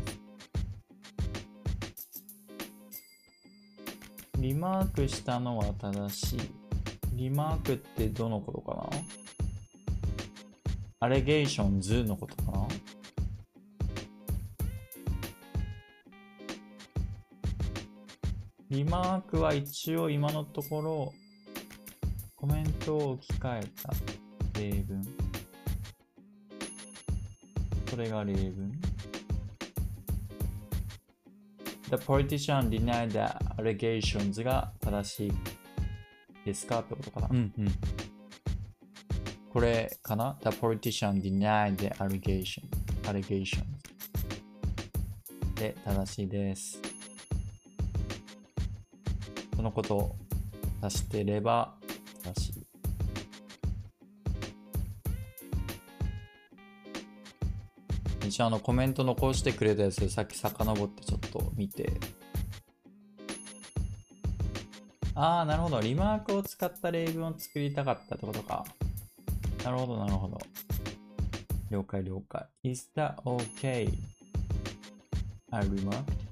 [4.38, 6.40] リマークしたのは正しい。
[7.12, 8.90] リマークってどのことかな
[10.98, 12.66] アレゲーションズのことかな
[18.76, 21.14] リマークは一応今のところ
[22.34, 25.02] コメントを置き換えた例文。
[27.88, 28.70] それが例文。
[31.88, 33.20] The politician denied the
[33.56, 35.32] allegations が正しい
[36.44, 37.28] ですかってことかな。
[37.30, 37.68] うんうん。
[39.54, 42.60] これかな ?The politician denied the allegation.
[43.04, 43.64] allegations
[45.54, 46.85] で正しいです。
[49.56, 50.16] そのことを
[50.82, 51.74] 足してれば
[52.22, 52.66] 正しい。
[58.28, 61.92] 一応あのコメント残してくれたやつさっき遡ってちょっと見て。
[65.14, 65.80] ああ、なるほど。
[65.80, 68.66] リマークを使った例文を作りたかったってことか。
[69.64, 70.38] なるほど、なるほど。
[71.70, 72.46] 了解、了解。
[72.62, 73.90] Is that okay?
[75.50, 76.25] I remarked.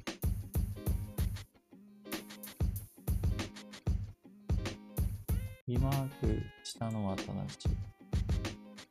[5.85, 7.69] マークしたのは正しい。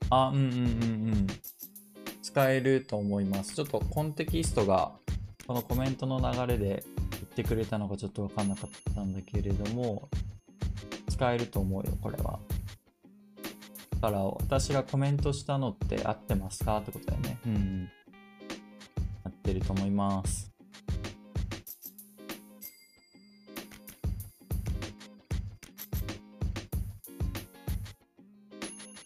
[0.09, 0.55] あ、うんうんうんう
[1.11, 1.27] ん。
[2.21, 3.55] 使えると思います。
[3.55, 4.91] ちょっとコンテキストが
[5.47, 10.07] このコメントの流れで言ってくれたのがちょっとわかんなかったんだけれども、
[11.09, 12.39] 使えると思うよ、これは。
[13.99, 16.77] だから私がコメントしたのって合ってますか？
[16.77, 17.39] ってことだよね。
[17.45, 17.89] うん、うん。
[19.25, 20.52] 合ってると思います。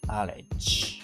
[0.07, 1.01] アレッジ。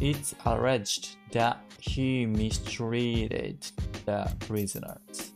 [0.00, 3.58] It's alleged that he mistreated
[4.04, 5.32] the prisoners.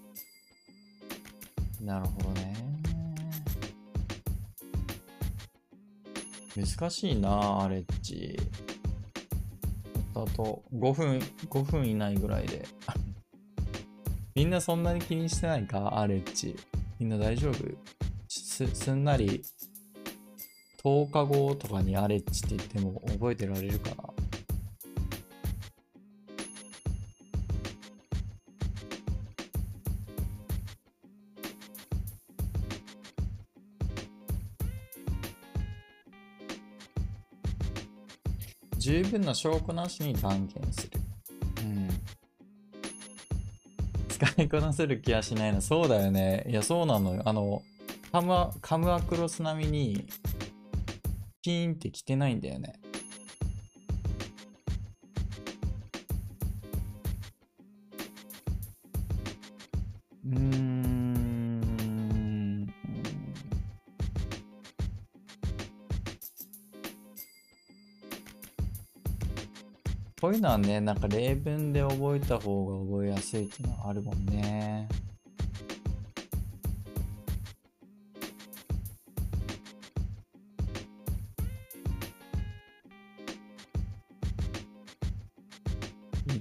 [1.81, 2.55] なるほどね。
[6.57, 8.37] 難しいな、アレッジ。
[10.15, 11.19] あと5分、
[11.49, 12.67] 5分以内ぐらいで。
[14.35, 15.99] みんなそんなに気にしてないか？
[15.99, 16.57] アレッジ。
[16.99, 17.98] みんな大丈夫？
[18.59, 19.45] すすんなり
[20.83, 23.97] 10日後とかにアレッジって言っても覚えてられるかな？
[38.77, 41.01] 十分な証拠なしに断言する。
[41.63, 41.89] うん。
[44.09, 45.61] 使いこなせる気はしないな。
[45.61, 46.45] そうだよね。
[46.49, 47.23] いや、そうなのよ。
[47.25, 47.63] あの、
[48.11, 50.07] カムアカムアクロス並みに、
[51.43, 52.73] ピーンって来てないんだよね。
[60.25, 60.89] うーん。
[70.21, 74.89] こういうのはね、なんか例文で覚えた方が覚えやすいっていうのはあるもんね。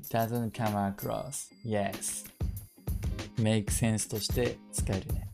[0.09, 1.51] Doesn't come across.
[1.63, 2.25] Yes.
[3.37, 5.29] make sense として使えるね。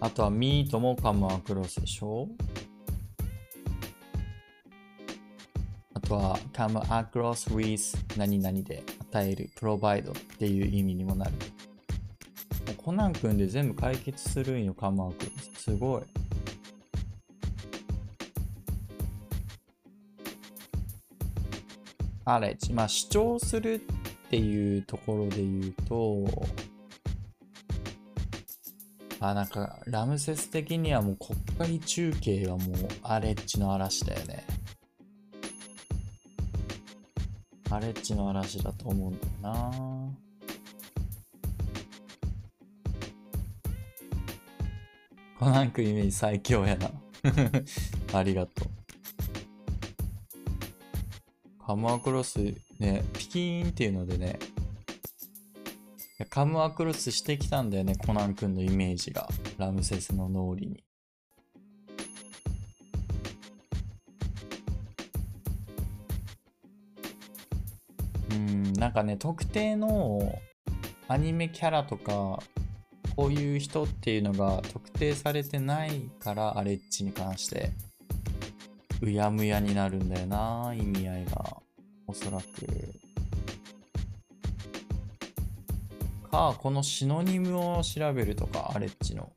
[0.00, 2.26] あとは meet も come across でしょ
[5.92, 11.32] あとは come across with 何々で与える provide っていう意味にもなる。
[12.76, 15.58] コナン君で全部解決するんよ、come across。
[15.58, 16.02] すごい。
[22.34, 22.72] アレッジ。
[22.72, 26.24] まあ主張するっていうところで言うと、
[29.20, 34.44] あ、なんか、ラムセス的にはもう国会中継はもうアレッジの嵐だよね。
[37.70, 39.70] アレッジの嵐だと思うんだよな
[45.38, 46.90] コナン君イメージ最強やな。
[48.18, 48.79] ありがとう。
[51.70, 52.40] カムアクロス
[52.80, 54.40] ね、ピキーンっていうのでね、
[56.28, 59.28] カムアクロスしてきたんだよね、コナン君のイメージが。
[59.56, 60.82] ラムセスの脳裏に。
[68.32, 70.40] うん、なんかね、特定の
[71.06, 72.42] アニメキャラとか、
[73.14, 77.70] こういう人っていうのが特定されてないから、アレッジに関して、
[79.02, 81.59] うやむやになるんだよな、意味合いが。
[82.10, 82.44] おそらく。
[86.28, 89.30] か、このシノニムを調べるとか、アレッジの。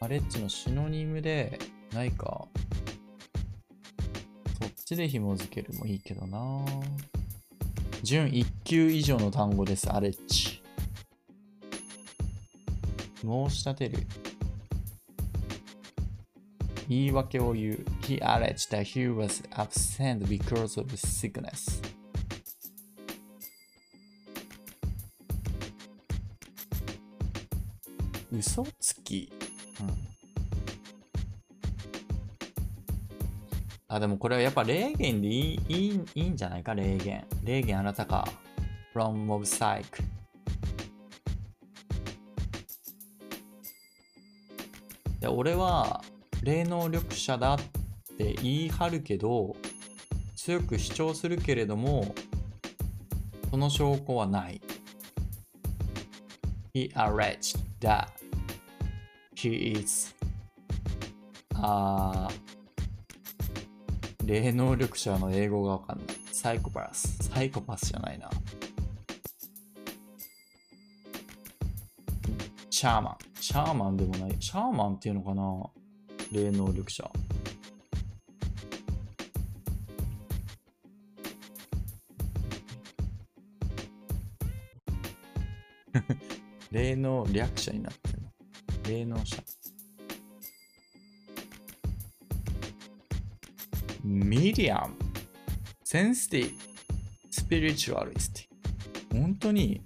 [0.00, 1.58] アレッジのシノニムで、
[1.92, 2.48] ないか。
[4.60, 6.64] そっちで紐付けるもいいけどな。
[8.02, 10.60] 準1級以上の単語です、アレッジ。
[13.22, 14.06] 申し立てる。
[16.88, 17.84] 言い訳を言う。
[18.02, 21.82] He alleged that he was absent because of sickness.
[28.32, 29.30] 嘘つき。
[29.80, 29.88] うん。
[33.88, 37.24] あ、でもこれはやっぱ霊言でいいいいいいんじゃないか霊言。
[37.44, 38.26] 霊言あなたか。
[38.94, 39.84] from of psych。
[45.20, 46.02] で俺は
[46.42, 47.58] 霊能力者だっ
[48.16, 49.56] て言い張るけど
[50.36, 52.14] 強く主張するけれども
[53.50, 54.60] その証拠はない。
[56.74, 58.08] He alleged that
[59.34, 60.14] he is
[61.54, 62.28] あ
[64.24, 66.06] 霊能力者の英語がわかんない。
[66.30, 67.16] サイコパス。
[67.22, 68.30] サイコパスじゃないな。
[72.70, 73.16] シャーマン。
[73.40, 74.36] シャーマンでもない。
[74.38, 75.77] シャーマンっていうのかな？
[76.30, 77.10] 霊能力者。
[86.70, 88.30] 霊能力者になってるの。
[88.88, 89.42] 霊能者。
[94.04, 94.94] Medium。
[95.82, 96.52] Sensitive。
[97.30, 99.20] Spiritualistィ。
[99.22, 99.80] 本当に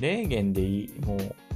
[0.00, 1.00] 霊言でいい。
[1.00, 1.49] もう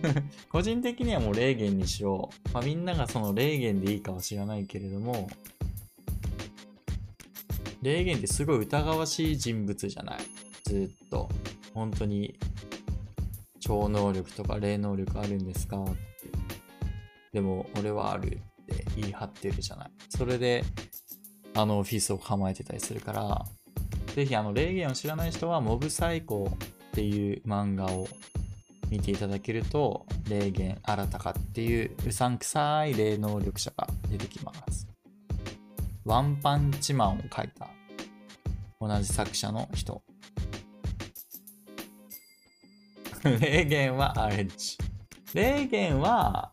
[0.50, 2.50] 個人的にはもう霊言にしよう。
[2.52, 5.28] まあ、みんながその霊言でいいかは知らないけれども、
[7.82, 10.20] 霊言ってすごい疑わしい人物じゃない。
[10.64, 11.28] ずっと。
[11.74, 12.38] 本当に
[13.60, 15.82] 超能力とか霊能力あるんですか？
[15.82, 15.92] って。
[17.32, 18.30] でも俺はあるっ
[18.66, 19.90] て言い張ってるじゃない。
[20.10, 20.64] それで、
[21.54, 23.46] あのオフィスを構えてたりするから、
[24.14, 28.06] ぜひあの霊言を知らない人はモブサイコっていう漫画を
[28.92, 34.86] 見ていただけると、霊言新たかっていううさんくさい霊能力者が出てきます。
[36.04, 37.70] ワンパンチマンを書いた
[38.78, 40.02] 同じ作者の人。
[43.40, 44.76] 霊言はアレッジ。
[45.32, 46.52] 霊言は、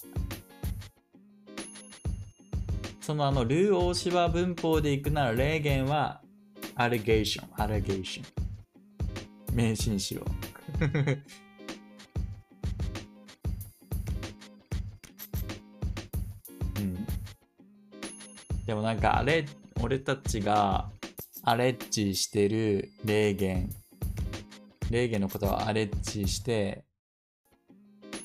[3.01, 6.21] そのあの、ルー大芝文法でいくなら、霊言は、
[6.75, 8.23] アレゲーション、アレゲーショ
[9.51, 9.55] ン。
[9.55, 11.48] 名詞にしよう。
[18.69, 19.47] でもなんか、あれ、
[19.81, 20.91] 俺たちが、
[21.41, 23.67] アレッジしてる霊言。
[24.91, 26.85] 霊言のことはアレッジして、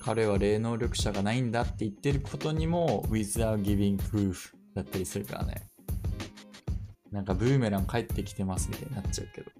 [0.01, 5.71] 彼は霊能力者がないんだって言ってることにも without giving proof だったりするからね。
[7.11, 9.51] なんかブーメラン帰ってきてますみたいになっちゃうけど。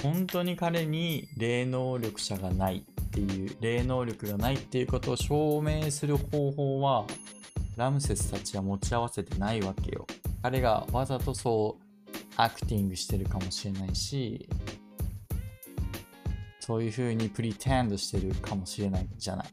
[0.00, 7.04] 本当に彼に霊能力者がないっていう、霊能力がないっていうことを証明する方法は、
[7.76, 10.06] ラムセスたちは持ち合わせてないわけよ。
[10.42, 14.48] 彼がわざとそうアクティングしてるかもしれないし、
[16.60, 19.46] そういう風にプリテンドしてるかもしれないじゃない。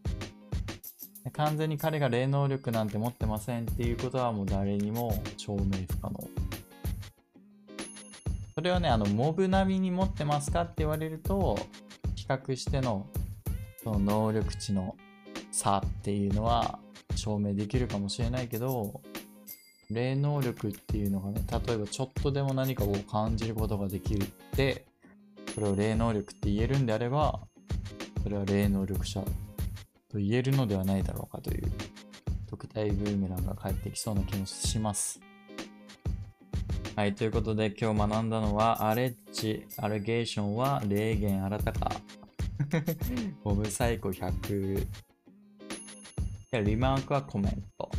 [1.34, 6.30] 完全に彼が霊能力なんて持ってませんっていうことはもう誰にも証明不可能。
[8.56, 11.58] それをね、あの、モブ並みに持ってますかって言われると、
[12.16, 13.08] 比較しての、
[13.82, 14.96] その能力値の
[15.52, 16.80] 差っていうのは
[17.16, 19.02] 証明できるかもしれないけど、
[19.90, 24.86] 霊能力っていうのがね、例えばちょっとでも何かを感じることができるって、
[25.56, 27.40] それを霊能力って言えるんであれば、
[28.22, 29.22] それは霊能力者
[30.12, 31.72] と言えるのではないだろうかという
[32.50, 35.22] 特大ブーメランが返ってきそうな気もします。
[36.96, 41.92] はい、ということで今日学んだのは、アレッジ、アレゲーションは霊言新たか。
[43.44, 44.88] ボブサイコ100。
[46.66, 47.90] リマークはコメント。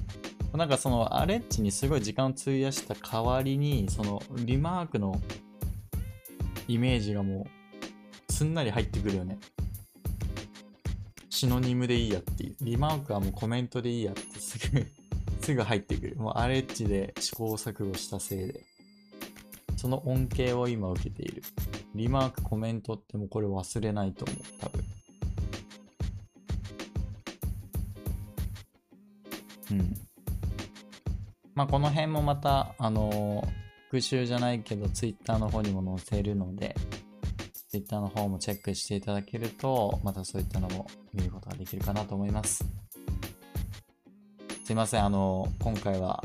[0.57, 5.21] なんかそのアレッジにすごい時間を費やした代わりに、そのリマークの
[6.67, 7.47] イメージがも
[8.29, 9.39] うすんなり入ってくるよね。
[11.29, 12.57] シノニムでいいやっていう。
[12.61, 14.87] リマークはもうコメントでいいやってすぐ
[15.41, 16.17] すぐ入ってくる。
[16.17, 18.65] もうアレッジで試行錯誤したせいで。
[19.77, 21.43] その恩恵を今受けている。
[21.95, 24.85] リマーク、コメントってもうこれ忘れないと思う、多分。
[29.73, 29.97] うん。
[31.55, 33.61] まあこの辺もまた、あのー
[33.91, 36.77] 復習じゃないけど、ツイッターの方にも載せるので、
[37.71, 42.65] ツイッターの方もチェックしていただけると、またそういったのも見ることができるかなと思います。
[44.65, 46.23] すいません、あの、今回は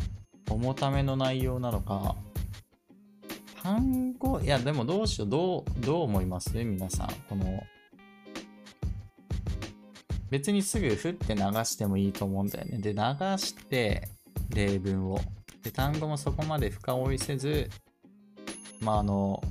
[0.47, 2.15] 重ための内容なのか、
[3.65, 6.53] 単語、いや、でもどうしよう、どう、どう思います？
[6.63, 7.09] 皆さん。
[7.27, 7.63] この、
[10.29, 12.77] 別にすぐふって流してもいいと思うんだよね。
[12.77, 12.99] で、流
[13.39, 14.07] して、
[14.53, 15.19] 例文を。
[15.63, 17.71] で、単語もそこまで深追いせず、
[18.81, 19.41] まあ、あの、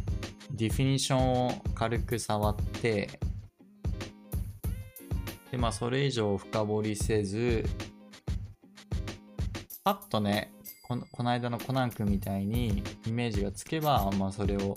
[0.53, 3.19] ディフィニションを軽く触って、
[5.51, 7.65] で、まあ、それ以上深掘りせず、
[9.83, 10.53] パッとね、
[10.87, 14.77] このこの間のコナン君みたいにイメージがつけば、まあ、それを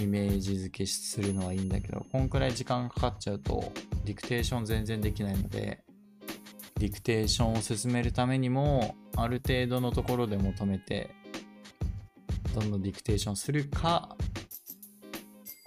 [0.00, 3.72] イメージ付けするのはいいんだけど、こんくらい時間かかっちゃうと、
[4.04, 5.82] ディクテーション全然できないので、
[6.78, 11.10] ディクテーションを進めるためにも、ある程度のところで求めて、
[12.54, 14.16] どんどんディクテーションするか、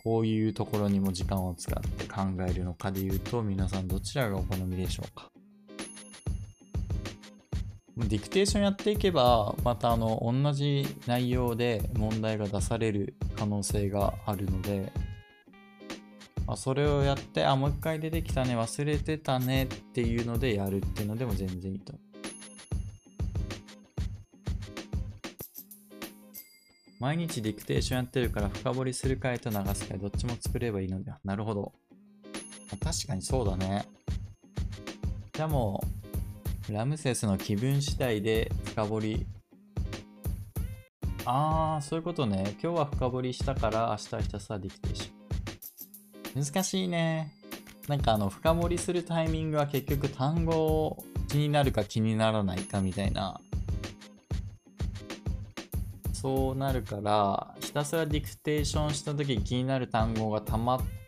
[0.06, 5.32] こういうところにも時間を使って考えるのかで言うと、皆さんどちらがお好みでしょうか？
[7.98, 14.92] ディクテーションやっていけば、またあの、同じ内容で問題が出される可能性があるので、
[16.46, 21.94] まあ、それをやって、あ、もう一回出てきたね、忘れてたねっていうのでやるっていうのでも全然いいと。
[27.00, 31.20] 毎日ディクテーションやってるから深掘りする回と流す回どっちも作ればいいのでは。
[31.24, 31.74] なるほど。
[32.84, 33.86] 確かにそうだね。
[35.34, 36.05] じゃあもう、
[36.70, 39.26] ラムセスの気分次第で深掘り。
[41.26, 42.56] あー、そういうことね。
[42.62, 46.44] 今日は深掘りしたから明日はひたすらディクテーション。
[46.44, 47.32] 難しいね。
[47.88, 53.40] なんかあの、深掘りするタイミングは結局単語気になるか気にならないかみたいな。
[56.14, 61.05] そうなるから、ひたすらディクテーションした時気になる単語がたまって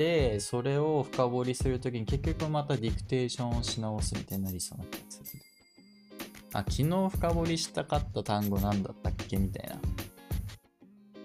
[0.00, 5.42] で、それを深掘りするときに結局またディクテーションをし直すみたいになりそうな気がする。
[6.54, 9.76] あ、昨日深掘りしたかった単語なんだったっけみたいな。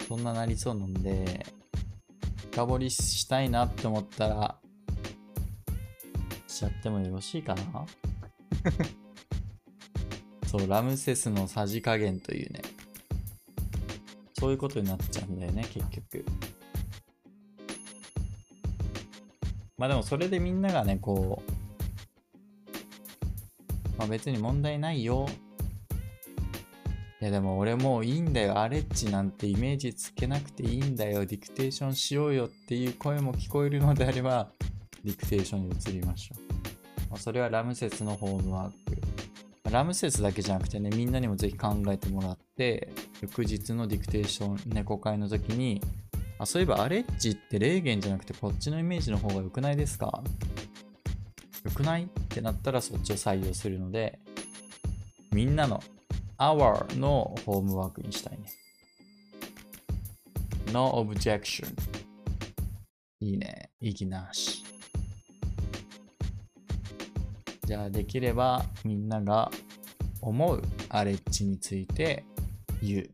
[0.05, 1.45] そんななりそうなんで、
[2.51, 4.59] 深掘りしたいなって思ったら、
[6.45, 7.85] しちゃってもよろしいかな？
[10.51, 12.61] そう、ラムセスのさじ加減というね。
[14.37, 16.25] そういうことになっちゃうんだよね、結局。
[19.77, 21.51] まあでもそれでみんながね、こう、
[23.97, 25.27] まあ別に問題ないよ。
[27.21, 28.59] いやでも俺もういいんだよ。
[28.59, 31.25] アレッジなんてイメージつけなくていいんだよ。
[31.25, 34.49] ディクテーションしようよっていう声も聞こえるのであれば、
[35.03, 36.41] ディクテーションに移りましょう。
[37.09, 39.01] まあそれはラムセスのホームワーク。
[39.71, 45.81] ラムセスだけじゃなくてね、みんなにもぜひ考えてもらって、翌日のディクテーション、猫会の時に、
[46.37, 50.21] あ、そういえばアレッジってレーゲンじゃなくてこっちのイメージの方が良くないですか？
[51.63, 52.03] 良くない？
[52.03, 54.19] ってなったらそっちを採用するので、
[55.31, 55.81] みんなの
[56.37, 58.45] our のホームワークにしたいね。
[60.73, 61.67] no objection.
[63.21, 63.69] いいね。
[63.79, 64.63] 意義なし。
[67.65, 69.49] じゃあできればみんなが
[70.21, 72.23] 思うアレッジについて
[72.83, 73.09] 言う。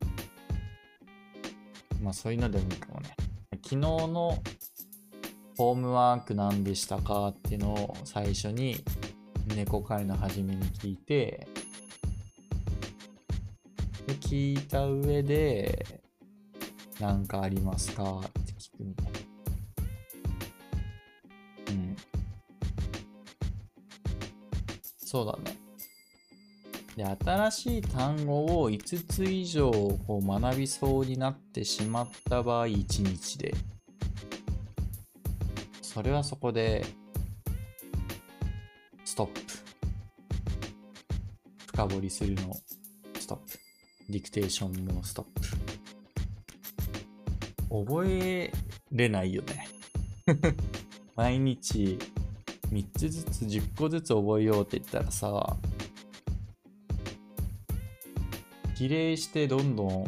[2.02, 3.16] まあそういうのでもいいかもね。
[3.64, 4.42] 昨日の
[5.56, 8.84] ホームワーク何でしたかっていうのを最初に
[9.56, 11.48] 猫会の初めに聞いて、
[14.08, 16.02] で聞いた上で、
[17.00, 19.12] 何かありますかって聞くみたいな。
[21.70, 21.96] うん。
[24.98, 25.61] そうだね。
[27.02, 33.56] で、新しい単語を5つ以上こう学びそうになってしまった場合、1日で。
[35.82, 36.86] それはそこで、
[39.04, 39.42] ストップ。
[41.66, 42.56] 深掘りするの、
[43.20, 43.58] ストップ。
[44.10, 45.42] ディクテーションもストップ。
[47.88, 48.52] 覚え
[48.92, 49.68] れないよね。
[51.16, 51.98] 毎日
[52.72, 55.58] 3つずつ10個ずつ覚えようって言ったらさ、
[58.82, 60.06] 比例してどんどん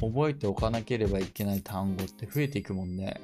[0.00, 3.20] 覚えておかなければいけない単語って増えていくもんね。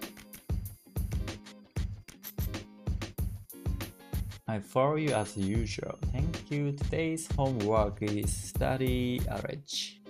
[4.47, 5.97] I follow you as usual.
[6.13, 6.71] Thank you.
[6.71, 10.01] Today's homework is study Arch.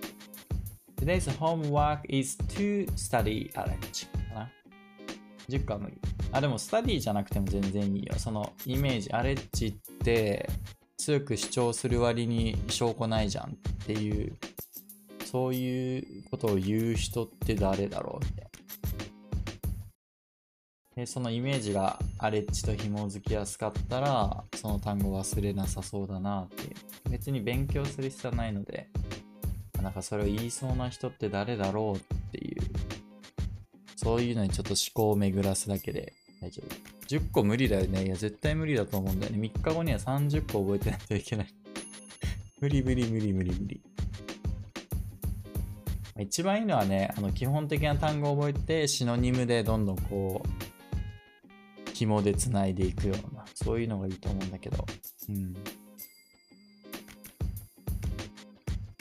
[0.97, 4.07] Today's homework is to study Arch.
[4.31, 4.51] かな。
[5.51, 5.99] 10個は無理。
[6.33, 8.15] あ、でもスタディじゃなくても全然いいよ。
[8.17, 9.73] そのイメージ、アレッジっ
[10.03, 10.49] て
[10.99, 13.55] 強く主張する割に証拠ないじゃんっ
[13.87, 14.37] ていう、
[15.25, 18.49] そういうことを言う人って誰だろうみたいな。
[20.97, 26.75] で、そのイメージがアレッジと紐づきやすかったら、その単語忘れなさそうだなって。
[27.09, 28.89] 別に勉強する必要はないので、
[29.81, 32.01] なんかそれを言いそうな人って誰だろうっ
[32.33, 32.63] ていう、
[33.95, 36.13] そういうのにちょっと思考を巡らすだけで
[36.43, 36.98] 大丈夫。
[37.09, 38.05] 10個無理だよね。
[38.05, 39.39] いや、絶対無理だと思うんだよね。
[39.39, 41.49] 3日後には30個覚えてないといけない。
[42.61, 43.81] 無理無理無理無理無理。
[46.21, 54.85] 一番いいのはね、あの基本的な単語を覚えて、シノニムでどんどんこう、紐でつないでいくような、そういうのがいいと思うんだけど。
[55.31, 55.57] うん。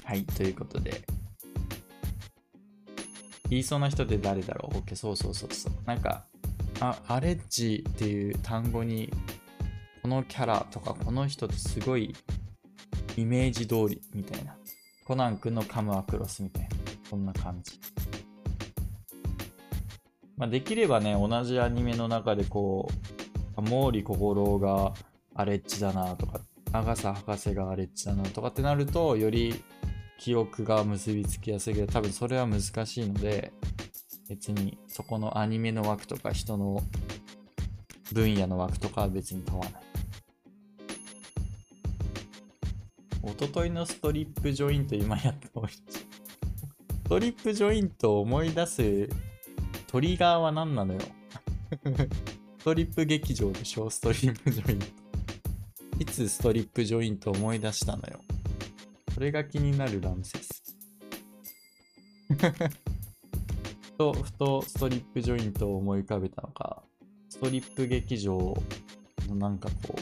[0.03, 1.03] はい、ということで。
[3.49, 5.73] 言いそうな人って誰だろう ?OK、そうそうそうそう。
[5.85, 6.26] なんか、
[6.79, 9.11] あ、アレッジっていう単語に、
[10.01, 12.15] このキャラとかこの人ってすごい
[13.15, 14.55] イメージ通りみたいな。
[15.05, 16.69] コナン君のカムアクロスみたいな。
[17.09, 17.79] そんな感じ。
[20.37, 22.89] まあ、できればね、同じアニメの中でこ
[23.57, 24.93] う、毛利小五郎が
[25.33, 26.41] アレッジだなとか、
[26.71, 29.63] 長佐博士がアレッジだなとかってなると、より
[30.19, 33.51] 記憶が結びつきやすいけど、多分それは難しいので、
[34.29, 36.81] 別にそこのアニメの枠とか人の
[38.13, 39.71] 分野の枠とかは別に問わない。
[43.23, 49.09] 一昨日のストリップジョイント今やった思い出したストリップジョイントを思い出す
[49.87, 50.99] トリガーは何なのよ
[52.59, 54.85] ストリップ劇場でしょストリップジョイント。
[55.99, 58.19] いつストリップジョイントを思い出したのよ。
[59.13, 60.75] それが気になるラムセス。
[63.97, 66.83] と、ふとストリップジョイントを思い浮かべたのか、
[67.29, 68.55] ストリップ劇場
[69.27, 70.01] のなんかこう、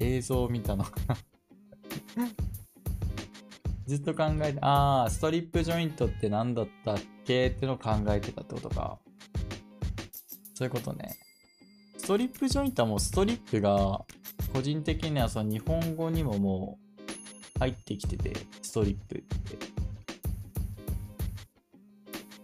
[0.00, 1.16] 映像を見たのかな。
[3.86, 8.98] ずっと考えて、ああ、ストリップジョイントって何だったっけってのを考えてたってことか。
[10.54, 11.16] そういうことね。
[11.96, 14.04] ストリップジョイントはもうストリップが、
[14.52, 16.78] 個人的にはその日本語にもも
[17.56, 19.67] う入ってきてて、ストリップって。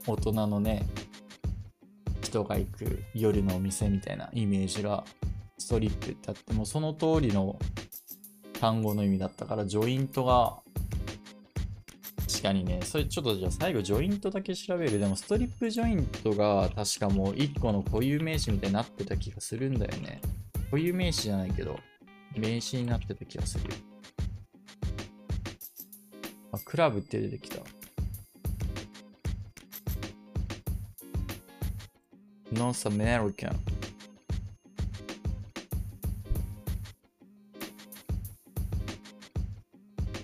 [0.06, 0.86] 大人のね、
[2.20, 5.05] 人が行く夜のお店みたいなイメージが、
[5.59, 7.59] ストリップってあって、もその通りの
[8.60, 10.59] 単語の意味だったから、ジョイントが、
[12.26, 14.98] 確かにね、それちょっとじゃあ最後ジョイントだけ調べる。
[14.98, 20.20] でもストリップジョイントが確かもう一個の固有名詞みたいになってた気がするんだよね。
[20.70, 21.78] 固有名詞じゃないけど、
[22.36, 23.64] 名詞になってた気がする。
[26.52, 27.62] あ、クラブって出てきた。
[32.55, 33.55] North American。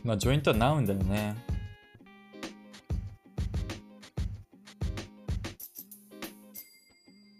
[0.03, 1.37] まあ、 joint は noun だよね。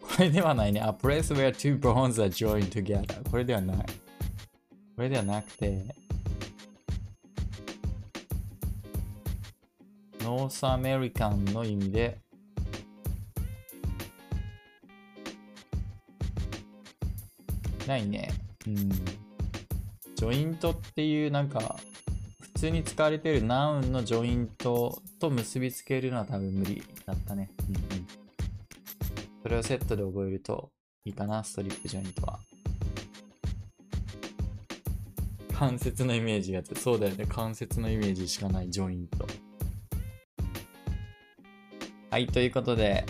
[0.03, 0.81] これではないね。
[0.81, 3.31] A place where two bones are joined together.
[3.31, 3.77] これではない。
[4.95, 5.83] これではなくて、
[10.21, 12.19] North American の意味で、
[17.91, 18.31] ないね。
[18.69, 18.89] うん。
[20.15, 21.77] ジョイントっていうなんか、
[22.41, 27.51] 普通に使われているナウンのジョイントと結びつけるのは多分無理だったね。
[27.69, 27.83] うんうん。
[29.43, 30.71] それをセットで覚えると
[31.05, 32.39] いいかな、ストリップジョイントは。
[35.53, 37.27] 関節のイメージがつそうだよね。
[37.27, 39.27] 関節のイメージしかないジョイント。
[42.11, 43.05] はい、ということで、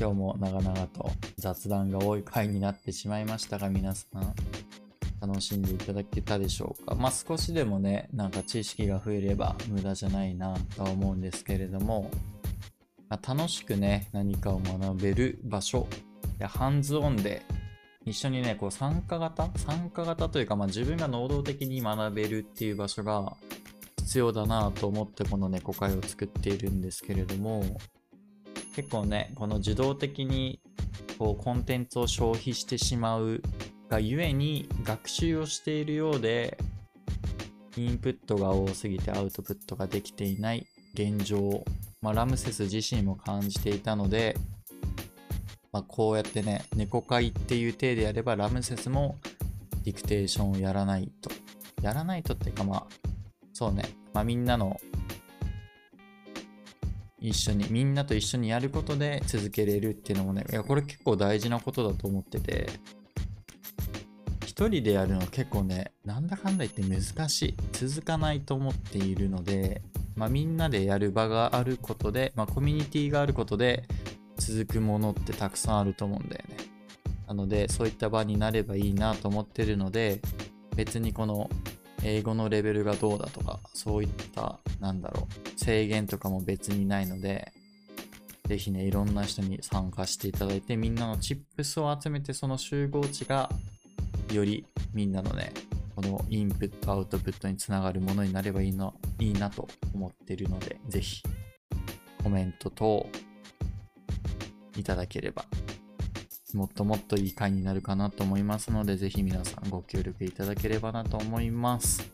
[0.00, 4.34] 今日も長々と雑談が多い回になってしまいましたが、皆さん、
[5.20, 6.94] 楽しんでいただけたでしょうか？
[6.94, 12.10] まあ、少しでもね、なんか知識が増えれば無駄じゃないなとは思うんですけれども、
[13.10, 15.86] まあ、楽しくね、何かを学べる場所、
[16.38, 17.42] やハンズオンで
[18.06, 19.50] 一緒にね、こう参加型？
[19.58, 23.36] 参加型というか、まあ、自分が能動的に学べるっていう場所が
[23.98, 27.62] 必要だなと思ってこの猫会を作っているんですけれども、
[28.74, 30.60] 結構ね、この自動的に
[31.18, 33.42] こうコンテンツを消費してしまう
[33.88, 36.56] がゆえに学習をしているようで、
[37.76, 41.64] インプットが多すぎてアウトプットができていない現状、
[42.02, 44.36] まあ、ラムセス自身も感じていたので、
[45.72, 49.18] まあ、こうやってね、猫会っていう体でやればラムセスも
[49.84, 51.30] ディクテーションをやらないと。
[51.82, 52.86] やらないとっていうかまあ、
[53.52, 54.78] そうね、まあみんなの
[57.20, 62.68] 一緒に、みんなと一緒にやることで続けれるっていうのもね、いや、これ結構大事なことだと思ってて、
[64.46, 67.54] 一人でやるの結構ね、なんだかんだ言って難しい。
[67.72, 69.82] 続かないと思っているので、
[70.16, 73.84] まあみんなでやる場があることで、まあコミュニティがあることで
[74.36, 76.56] 続くものってたくさんあると思うんだよね。
[77.26, 80.20] なので、そういった場になればいいなと思ってるので、
[80.74, 81.48] 別にこの
[82.04, 87.52] 英語のレベルがどうだとか、そういった、なんだろう、制限とかも別にないので、
[88.46, 93.50] ぜひね、いろんな人に参加していただいて、みんなのチップスを集めて、その集合値が、
[94.32, 95.52] よりみんなのね、
[95.94, 101.22] このインプット、アウトプットにつながるものになればいいの、いいなと思ってるので、ぜひ、
[102.22, 103.06] コメント等、
[104.76, 105.44] いただければ、
[106.56, 112.12] もっともっといい回になるかなと思いますので、ぜひ皆さんご協力いただければなと思います。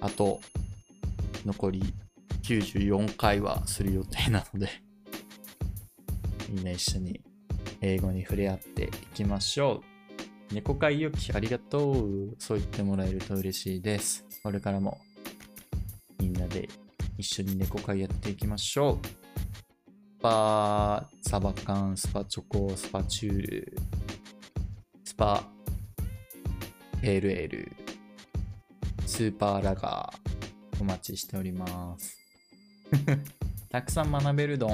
[0.00, 0.40] あと、
[1.44, 1.94] 残り
[2.42, 4.68] 94回はする予定なので、
[6.50, 7.20] みんな一緒に
[7.80, 9.82] 英語に触れ合っていきましょ
[10.50, 10.54] う。
[10.54, 12.36] 猫会よきありがとう。
[12.38, 14.26] そう言ってもらえると嬉しいです。
[14.42, 15.00] これからも
[16.18, 16.68] みんなで
[17.16, 19.21] 一緒に猫会やっていきましょう。
[20.22, 23.76] スパサバ缶、スパチョコ、スパチュール、
[25.02, 25.42] スパ
[27.00, 27.72] ペールエール、
[29.04, 32.16] スーパーラガー、お待ちしております。
[33.68, 34.70] たくさん学べるどん。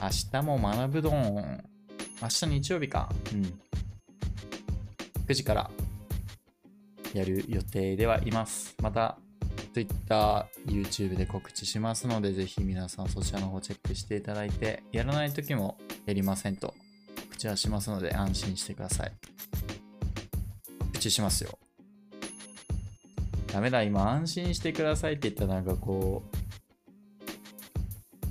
[0.00, 1.64] 明日も学ぶどん。
[2.22, 3.12] 明日日曜日か。
[3.32, 3.60] うん。
[5.26, 5.68] 9時から
[7.12, 8.76] やる予定ではいます。
[8.80, 9.18] また、
[9.72, 16.74] Twitter、YouTube で告知しますので、ぜひ皆さんそちらの方チェックしていただいて、やらない時もやりませんと
[17.16, 19.12] 告知はしますので安心してください。
[20.78, 21.58] 告知しますよ。
[23.46, 26.36] ダメだ、今安心してくださいって言ったらなんかこう、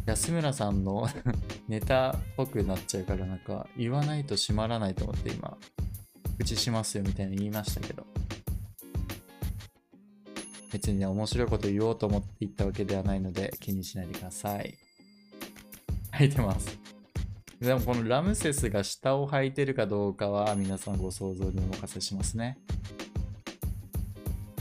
[0.05, 1.07] 安村さんの
[1.67, 5.57] ネタっぽくなっちゃうからなんか言わないと閉まらないと思って今、
[6.23, 8.05] 告知しますよみたいに言いましたけど。
[10.71, 14.77] 別にね、面白いこと言おうと思って言ったわけではないので気にしないでください。
[16.17, 16.77] 書いてます。
[17.59, 22.57] でもこのラムセスが下を履いてるかどうかは皆さんご想像にお任せしますね。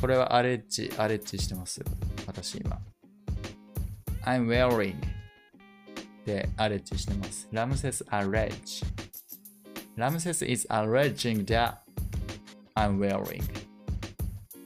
[0.00, 1.82] これはアレッジ、アレッジしてます。
[2.26, 2.78] 私今。
[4.22, 4.96] I'm wearing
[6.26, 7.48] でアレッジしてます。
[7.52, 8.84] ラムセス allege。
[9.96, 11.76] ラムセス is alleging that
[12.74, 13.42] I'm wearing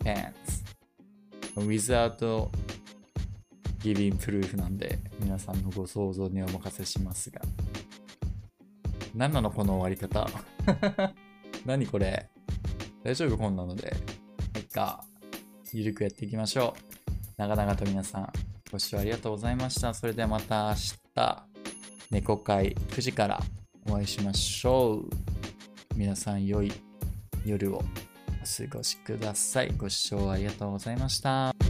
[0.04, 0.43] pants
[1.56, 2.48] without
[3.80, 7.40] giving proof なんで皆さんのご想像にお任せしますが。
[9.14, 10.28] 何なのこの終わり方？
[11.64, 12.28] 何これ？
[13.04, 13.88] 大丈夫こんなので。
[14.54, 15.04] はいか。
[15.72, 16.94] ゆるくやっていきましょう。
[17.36, 18.32] 長々と皆さん、
[18.70, 19.92] ご視聴ありがとうございました。
[19.92, 20.74] それではまた明
[21.14, 21.46] 日、
[22.10, 23.42] 猫会9時から
[23.88, 25.08] お会いしましょう。
[25.96, 26.72] 皆さん良い
[27.44, 27.82] 夜を
[28.44, 29.72] お過ごしください。
[29.76, 31.63] ご視聴ありがとうございました。